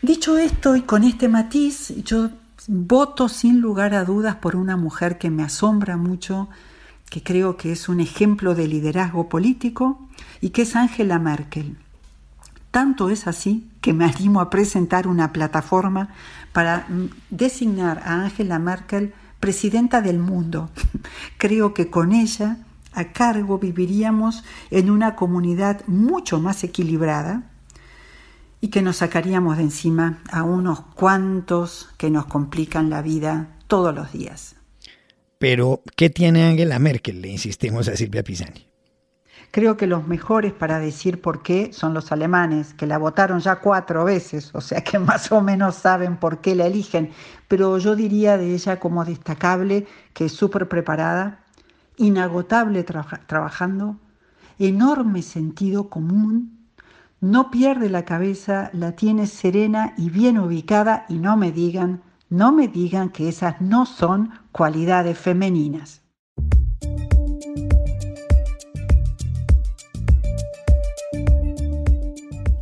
Dicho 0.00 0.36
esto 0.36 0.74
y 0.76 0.82
con 0.82 1.04
este 1.04 1.28
matiz, 1.28 1.94
yo 2.04 2.30
voto 2.66 3.28
sin 3.28 3.60
lugar 3.60 3.94
a 3.94 4.04
dudas 4.04 4.36
por 4.36 4.56
una 4.56 4.76
mujer 4.76 5.18
que 5.18 5.30
me 5.30 5.42
asombra 5.42 5.96
mucho, 5.96 6.48
que 7.08 7.22
creo 7.22 7.56
que 7.56 7.72
es 7.72 7.88
un 7.88 8.00
ejemplo 8.00 8.54
de 8.54 8.66
liderazgo 8.66 9.28
político 9.28 10.08
y 10.40 10.50
que 10.50 10.62
es 10.62 10.74
Angela 10.74 11.18
Merkel. 11.18 11.76
Tanto 12.70 13.10
es 13.10 13.26
así 13.26 13.68
que 13.80 13.92
me 13.92 14.06
animo 14.06 14.40
a 14.40 14.48
presentar 14.48 15.06
una 15.06 15.32
plataforma 15.32 16.08
para 16.52 16.86
designar 17.30 17.98
a 18.04 18.24
Angela 18.24 18.58
Merkel 18.58 19.12
presidenta 19.40 20.00
del 20.00 20.18
mundo. 20.18 20.70
Creo 21.36 21.74
que 21.74 21.90
con 21.90 22.12
ella 22.12 22.58
a 22.92 23.12
cargo 23.12 23.58
viviríamos 23.58 24.44
en 24.70 24.90
una 24.90 25.16
comunidad 25.16 25.82
mucho 25.86 26.40
más 26.40 26.64
equilibrada 26.64 27.50
y 28.60 28.68
que 28.68 28.82
nos 28.82 28.98
sacaríamos 28.98 29.56
de 29.56 29.64
encima 29.64 30.22
a 30.30 30.44
unos 30.44 30.80
cuantos 30.94 31.90
que 31.98 32.10
nos 32.10 32.26
complican 32.26 32.90
la 32.90 33.02
vida 33.02 33.56
todos 33.66 33.94
los 33.94 34.12
días. 34.12 34.56
Pero, 35.38 35.82
¿qué 35.96 36.08
tiene 36.08 36.44
Angela 36.44 36.78
Merkel? 36.78 37.20
Le 37.20 37.28
insistimos 37.28 37.88
a 37.88 37.96
Silvia 37.96 38.22
Pisani. 38.22 38.68
Creo 39.50 39.76
que 39.76 39.86
los 39.86 40.06
mejores 40.06 40.52
para 40.52 40.78
decir 40.78 41.20
por 41.20 41.42
qué 41.42 41.72
son 41.72 41.92
los 41.92 42.10
alemanes, 42.12 42.72
que 42.72 42.86
la 42.86 42.96
votaron 42.96 43.40
ya 43.40 43.56
cuatro 43.56 44.04
veces, 44.04 44.50
o 44.54 44.60
sea 44.60 44.82
que 44.82 44.98
más 44.98 45.30
o 45.32 45.42
menos 45.42 45.74
saben 45.74 46.16
por 46.16 46.40
qué 46.40 46.54
la 46.54 46.66
eligen, 46.66 47.10
pero 47.48 47.76
yo 47.76 47.96
diría 47.96 48.38
de 48.38 48.54
ella 48.54 48.80
como 48.80 49.04
destacable 49.04 49.86
que 50.14 50.26
es 50.26 50.32
súper 50.32 50.68
preparada, 50.68 51.41
inagotable 51.96 52.84
trabajando, 52.84 53.96
enorme 54.58 55.22
sentido 55.22 55.88
común, 55.88 56.68
no 57.20 57.50
pierde 57.50 57.88
la 57.88 58.04
cabeza, 58.04 58.70
la 58.72 58.92
tiene 58.92 59.26
serena 59.26 59.94
y 59.96 60.10
bien 60.10 60.38
ubicada 60.38 61.06
y 61.08 61.18
no 61.18 61.36
me 61.36 61.52
digan, 61.52 62.02
no 62.28 62.50
me 62.50 62.68
digan 62.68 63.10
que 63.10 63.28
esas 63.28 63.60
no 63.60 63.86
son 63.86 64.30
cualidades 64.50 65.18
femeninas. 65.18 66.02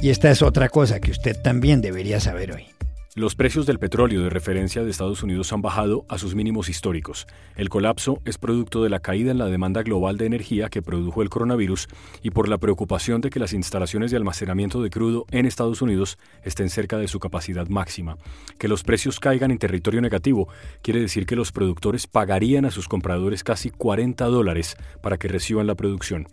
Y 0.02 0.08
esta 0.08 0.30
es 0.30 0.40
otra 0.40 0.70
cosa 0.70 0.98
que 0.98 1.10
usted 1.10 1.36
también 1.42 1.82
debería 1.82 2.20
saber 2.20 2.52
hoy. 2.52 2.69
Los 3.16 3.35
precios 3.35 3.66
del 3.66 3.81
petróleo 3.81 4.23
de 4.23 4.31
referencia 4.31 4.85
de 4.85 4.90
Estados 4.92 5.25
Unidos 5.25 5.53
han 5.53 5.61
bajado 5.61 6.07
a 6.09 6.16
sus 6.16 6.37
mínimos 6.37 6.68
históricos. 6.68 7.27
El 7.57 7.68
colapso 7.68 8.23
es 8.25 8.38
producto 8.38 8.85
de 8.85 8.88
la 8.88 9.01
caída 9.01 9.33
en 9.33 9.38
la 9.38 9.46
demanda 9.46 9.83
global 9.83 10.16
de 10.16 10.27
energía 10.27 10.68
que 10.68 10.81
produjo 10.81 11.20
el 11.20 11.29
coronavirus 11.29 11.88
y 12.23 12.31
por 12.31 12.49
la 12.49 12.59
preocupación 12.59 13.20
de 13.20 13.31
que 13.31 13.40
las 13.40 13.53
instalaciones 13.53 14.12
de 14.12 14.16
almacenamiento 14.16 14.81
de 14.81 14.90
crudo 14.90 15.27
en 15.33 15.44
Estados 15.44 15.83
Unidos 15.83 16.18
estén 16.44 16.70
cerca 16.70 16.99
de 16.99 17.09
su 17.09 17.18
capacidad 17.18 17.66
máxima. 17.66 18.16
Que 18.61 18.68
los 18.68 18.85
precios 18.85 19.18
caigan 19.18 19.51
en 19.51 19.59
territorio 19.59 20.01
negativo 20.01 20.46
quiere 20.81 21.01
decir 21.01 21.27
que 21.27 21.35
los 21.35 21.51
productores 21.51 22.07
pagarían 22.07 22.64
a 22.64 22.70
sus 22.70 22.87
compradores 22.87 23.42
casi 23.42 23.70
40 23.70 24.25
dólares 24.27 24.77
para 25.03 25.18
que 25.18 25.27
reciban 25.27 25.66
la 25.66 25.75
producción. 25.75 26.29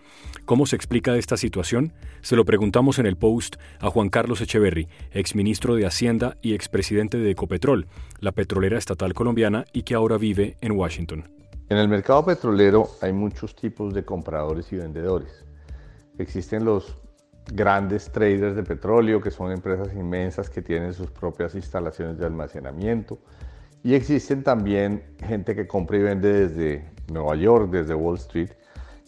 ¿Cómo 0.46 0.68
se 0.68 0.76
explica 0.76 1.18
esta 1.18 1.38
situación? 1.38 1.94
Se 2.22 2.36
lo 2.36 2.46
preguntamos 2.46 3.00
en 3.00 3.08
el 3.08 3.18
post 3.18 3.56
a 3.80 3.90
Juan 3.90 4.10
Carlos 4.10 4.42
Echeverry, 4.42 4.88
exministro 5.12 5.74
de 5.74 5.88
Hacienda 5.88 6.38
y 6.44 6.54
ex 6.54 6.67
presidente 6.70 7.18
de 7.18 7.32
Ecopetrol, 7.32 7.88
la 8.20 8.32
petrolera 8.32 8.78
estatal 8.78 9.14
colombiana 9.14 9.66
y 9.74 9.84
que 9.84 9.96
ahora 9.96 10.18
vive 10.18 10.58
en 10.62 10.74
Washington. 10.74 11.24
En 11.70 11.78
el 11.78 11.88
mercado 11.88 12.24
petrolero 12.24 12.90
hay 13.02 13.12
muchos 13.12 13.56
tipos 13.56 13.94
de 13.94 14.06
compradores 14.06 14.72
y 14.72 14.78
vendedores. 14.78 15.46
Existen 16.18 16.64
los 16.64 16.96
grandes 17.52 18.12
traders 18.12 18.56
de 18.56 18.64
petróleo, 18.64 19.22
que 19.22 19.32
son 19.32 19.52
empresas 19.52 19.94
inmensas 19.94 20.50
que 20.50 20.62
tienen 20.62 20.94
sus 20.94 21.12
propias 21.12 21.56
instalaciones 21.56 22.18
de 22.18 22.26
almacenamiento. 22.26 23.20
Y 23.84 23.94
existen 23.94 24.44
también 24.44 25.04
gente 25.26 25.56
que 25.56 25.68
compra 25.68 25.98
y 25.98 26.02
vende 26.04 26.48
desde 26.48 26.90
Nueva 27.12 27.36
York, 27.36 27.70
desde 27.70 27.94
Wall 27.94 28.18
Street. 28.18 28.52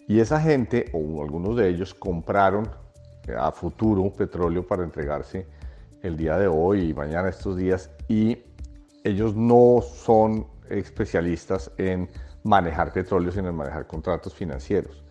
Y 0.08 0.20
esa 0.20 0.40
gente, 0.40 0.90
o 0.94 1.22
algunos 1.24 1.56
de 1.56 1.70
ellos, 1.70 1.94
compraron 1.94 2.70
a 3.38 3.52
futuro 3.52 4.12
petróleo 4.12 4.66
para 4.66 4.84
entregarse 4.84 5.46
el 6.02 6.18
día 6.18 6.38
de 6.38 6.48
hoy 6.48 6.90
y 6.90 6.94
mañana 6.94 7.30
estos 7.30 7.58
días 7.58 7.90
y 8.08 8.38
ellos 9.04 9.36
no 9.36 9.82
son 9.82 10.48
especialistas 10.70 11.72
en 11.78 12.10
manejar 12.44 12.94
petróleo, 12.94 13.32
sino 13.32 13.50
en 13.50 13.56
manejar 13.56 13.88
contratos 13.88 14.34
financieros. 14.34 15.04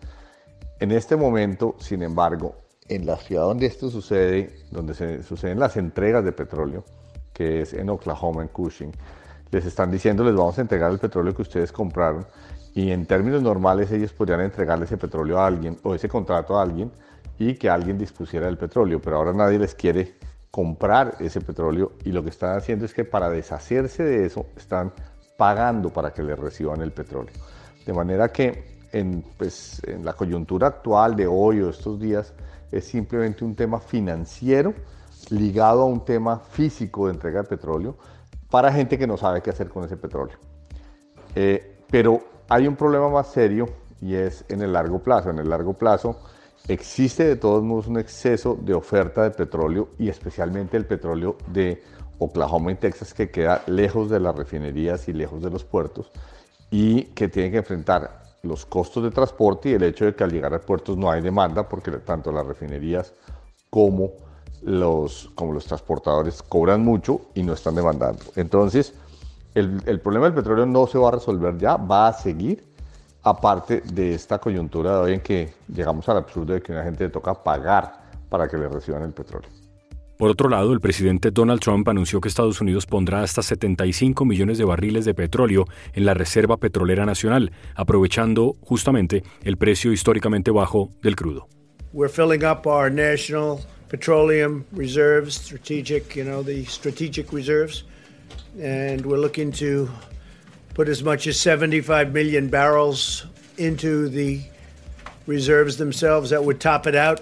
En 0.79 0.91
este 0.91 1.15
momento, 1.15 1.75
sin 1.79 2.01
embargo, 2.03 2.55
en 2.87 3.05
la 3.05 3.17
ciudad 3.17 3.43
donde 3.43 3.65
esto 3.65 3.89
sucede, 3.89 4.65
donde 4.71 4.93
se 4.93 5.23
suceden 5.23 5.59
las 5.59 5.77
entregas 5.77 6.23
de 6.23 6.31
petróleo, 6.31 6.83
que 7.33 7.61
es 7.61 7.73
en 7.73 7.89
Oklahoma, 7.89 8.41
en 8.41 8.47
Cushing, 8.47 8.91
les 9.51 9.65
están 9.65 9.91
diciendo, 9.91 10.23
les 10.23 10.35
vamos 10.35 10.57
a 10.57 10.61
entregar 10.61 10.91
el 10.91 10.99
petróleo 10.99 11.33
que 11.33 11.41
ustedes 11.41 11.71
compraron 11.71 12.25
y 12.73 12.91
en 12.91 13.05
términos 13.05 13.41
normales 13.41 13.91
ellos 13.91 14.13
podrían 14.13 14.41
entregarle 14.41 14.85
ese 14.85 14.97
petróleo 14.97 15.39
a 15.39 15.47
alguien 15.47 15.77
o 15.83 15.95
ese 15.95 16.07
contrato 16.07 16.57
a 16.57 16.61
alguien 16.61 16.91
y 17.37 17.55
que 17.55 17.69
alguien 17.69 17.97
dispusiera 17.97 18.45
del 18.45 18.57
petróleo, 18.57 19.01
pero 19.01 19.17
ahora 19.17 19.33
nadie 19.33 19.57
les 19.57 19.73
quiere 19.73 20.15
comprar 20.51 21.15
ese 21.19 21.41
petróleo 21.41 21.93
y 22.03 22.11
lo 22.11 22.23
que 22.23 22.29
están 22.29 22.57
haciendo 22.57 22.85
es 22.85 22.93
que 22.93 23.05
para 23.05 23.29
deshacerse 23.29 24.03
de 24.03 24.25
eso 24.25 24.47
están 24.57 24.93
pagando 25.37 25.89
para 25.89 26.11
que 26.11 26.23
le 26.23 26.35
reciban 26.35 26.81
el 26.81 26.91
petróleo. 26.91 27.33
De 27.85 27.93
manera 27.93 28.29
que 28.29 28.79
en, 28.91 29.23
pues, 29.37 29.81
en 29.85 30.03
la 30.03 30.13
coyuntura 30.13 30.67
actual 30.67 31.15
de 31.15 31.27
hoy 31.27 31.61
o 31.61 31.69
estos 31.69 31.99
días 31.99 32.33
es 32.71 32.85
simplemente 32.85 33.45
un 33.45 33.55
tema 33.55 33.79
financiero 33.79 34.73
ligado 35.29 35.83
a 35.83 35.85
un 35.85 36.03
tema 36.03 36.39
físico 36.39 37.07
de 37.07 37.13
entrega 37.13 37.41
de 37.41 37.47
petróleo 37.47 37.97
para 38.49 38.71
gente 38.71 38.97
que 38.97 39.05
no 39.05 39.17
sabe 39.17 39.41
qué 39.41 39.51
hacer 39.51 39.69
con 39.69 39.83
ese 39.83 39.97
petróleo. 39.97 40.37
Eh, 41.35 41.77
pero 41.89 42.21
hay 42.47 42.67
un 42.67 42.75
problema 42.75 43.09
más 43.09 43.27
serio 43.27 43.67
y 44.01 44.15
es 44.15 44.43
en 44.49 44.61
el 44.61 44.73
largo 44.73 44.99
plazo. 44.99 45.29
En 45.29 45.39
el 45.39 45.49
largo 45.49 45.73
plazo 45.73 46.19
Existe 46.69 47.23
de 47.23 47.35
todos 47.35 47.63
modos 47.63 47.87
un 47.87 47.97
exceso 47.97 48.55
de 48.61 48.75
oferta 48.75 49.23
de 49.23 49.31
petróleo 49.31 49.89
y 49.97 50.07
especialmente 50.07 50.77
el 50.77 50.85
petróleo 50.85 51.35
de 51.47 51.81
Oklahoma 52.19 52.71
y 52.71 52.75
Texas 52.75 53.11
que 53.11 53.31
queda 53.31 53.63
lejos 53.65 54.07
de 54.11 54.19
las 54.19 54.35
refinerías 54.35 55.07
y 55.07 55.13
lejos 55.13 55.41
de 55.41 55.49
los 55.49 55.63
puertos 55.63 56.11
y 56.69 57.05
que 57.05 57.27
tiene 57.27 57.49
que 57.49 57.57
enfrentar 57.57 58.21
los 58.43 58.67
costos 58.67 59.01
de 59.01 59.09
transporte 59.09 59.69
y 59.69 59.73
el 59.73 59.81
hecho 59.81 60.05
de 60.05 60.13
que 60.13 60.23
al 60.23 60.31
llegar 60.31 60.53
a 60.53 60.61
puertos 60.61 60.95
no 60.95 61.09
hay 61.09 61.21
demanda 61.21 61.67
porque 61.67 61.89
tanto 61.89 62.31
las 62.31 62.45
refinerías 62.45 63.15
como 63.71 64.11
los, 64.61 65.31
como 65.33 65.53
los 65.53 65.65
transportadores 65.65 66.43
cobran 66.43 66.83
mucho 66.83 67.21
y 67.33 67.41
no 67.41 67.53
están 67.53 67.73
demandando. 67.73 68.21
Entonces, 68.35 68.93
el, 69.55 69.81
el 69.87 69.99
problema 70.01 70.27
del 70.27 70.35
petróleo 70.35 70.67
no 70.67 70.85
se 70.85 70.99
va 70.99 71.07
a 71.07 71.11
resolver 71.13 71.57
ya, 71.57 71.77
va 71.77 72.09
a 72.09 72.13
seguir 72.13 72.68
aparte 73.23 73.81
de 73.81 74.13
esta 74.13 74.39
coyuntura 74.39 74.93
de 74.93 74.97
hoy 74.97 75.13
en 75.13 75.21
que 75.21 75.53
llegamos 75.67 76.07
al 76.09 76.17
absurdo 76.17 76.53
de 76.53 76.61
que 76.61 76.71
a 76.71 76.75
una 76.75 76.83
gente 76.85 77.03
le 77.05 77.09
toca 77.09 77.33
pagar 77.33 77.99
para 78.29 78.47
que 78.47 78.57
le 78.57 78.67
reciban 78.67 79.03
el 79.03 79.11
petróleo. 79.11 79.49
Por 80.17 80.29
otro 80.29 80.49
lado, 80.49 80.73
el 80.73 80.81
presidente 80.81 81.31
Donald 81.31 81.61
Trump 81.61 81.87
anunció 81.87 82.19
que 82.19 82.27
Estados 82.27 82.59
Unidos 82.59 82.85
pondrá 82.85 83.23
hasta 83.23 83.41
75 83.41 84.25
millones 84.25 84.57
de 84.57 84.65
barriles 84.65 85.05
de 85.05 85.13
petróleo 85.13 85.65
en 85.93 86.03
la 86.03 86.13
Reserva 86.13 86.57
Petrolera 86.57 87.05
Nacional, 87.05 87.53
aprovechando 87.73 88.55
justamente 88.59 89.23
el 89.43 89.55
precio 89.55 89.93
históricamente 89.93 90.51
bajo 90.51 90.89
del 91.01 91.15
crudo. 91.15 91.47
We're 91.93 92.11
filling 92.11 92.43
up 92.43 92.67
our 92.67 92.91
national 92.91 93.61
petroleum 93.87 94.65
reserves, 94.73 95.35
strategic, 95.35 96.15
you 96.15 96.25
know, 96.25 96.43
the 96.43 96.65
strategic 96.65 97.31
reserves, 97.31 97.85
and 98.61 99.05
we're 99.05 99.21
looking 99.21 99.53
to 99.53 99.87
put 100.79 100.87
as 100.87 101.03
much 101.03 101.27
as 101.27 101.35
75 101.35 102.13
million 102.13 102.49
barrels 102.49 103.27
into 103.57 104.07
the 104.07 104.39
reserves 105.27 105.75
themselves 105.75 106.29
that 106.29 106.41
would 106.41 106.57
top 106.59 106.87
it 106.87 106.95
out. 106.95 107.19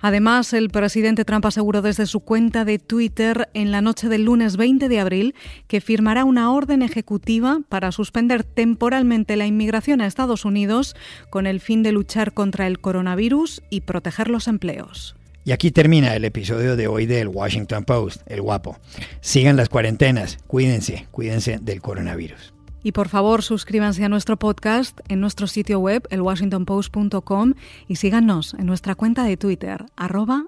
Además, 0.00 0.52
el 0.52 0.70
presidente 0.70 1.24
Trump 1.24 1.46
aseguró 1.46 1.82
desde 1.82 2.06
su 2.06 2.18
cuenta 2.18 2.64
de 2.64 2.80
Twitter 2.80 3.48
en 3.54 3.70
la 3.70 3.80
noche 3.80 4.08
del 4.08 4.24
lunes 4.24 4.56
20 4.56 4.88
de 4.88 4.98
abril 4.98 5.36
que 5.68 5.80
firmará 5.80 6.24
una 6.24 6.50
orden 6.52 6.82
ejecutiva 6.82 7.60
para 7.68 7.92
suspender 7.92 8.42
temporalmente 8.42 9.36
la 9.36 9.46
inmigración 9.46 10.00
a 10.00 10.08
Estados 10.08 10.44
Unidos 10.44 10.96
con 11.30 11.46
el 11.46 11.60
fin 11.60 11.84
de 11.84 11.92
luchar 11.92 12.34
contra 12.34 12.66
el 12.66 12.80
coronavirus 12.80 13.62
y 13.70 13.82
proteger 13.82 14.28
los 14.30 14.48
empleos. 14.48 15.14
Y 15.44 15.52
aquí 15.52 15.70
termina 15.70 16.16
el 16.16 16.24
episodio 16.24 16.74
de 16.74 16.88
hoy 16.88 17.06
del 17.06 17.28
Washington 17.28 17.84
Post, 17.84 18.22
el 18.26 18.42
guapo. 18.42 18.80
Sigan 19.20 19.56
las 19.56 19.68
cuarentenas, 19.68 20.38
cuídense, 20.48 21.06
cuídense 21.12 21.60
del 21.62 21.80
coronavirus. 21.80 22.55
Y 22.86 22.92
por 22.92 23.08
favor, 23.08 23.42
suscríbanse 23.42 24.04
a 24.04 24.08
nuestro 24.08 24.36
podcast 24.36 25.00
en 25.08 25.18
nuestro 25.18 25.48
sitio 25.48 25.80
web, 25.80 26.06
elwashingtonpost.com, 26.08 27.54
y 27.88 27.96
síganos 27.96 28.54
en 28.54 28.66
nuestra 28.66 28.94
cuenta 28.94 29.24
de 29.24 29.36
Twitter, 29.36 29.86
arroba. 29.96 30.44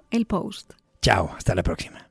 Chao, 1.03 1.33
hasta 1.37 1.57
la 1.57 1.64
próxima. 1.64 2.07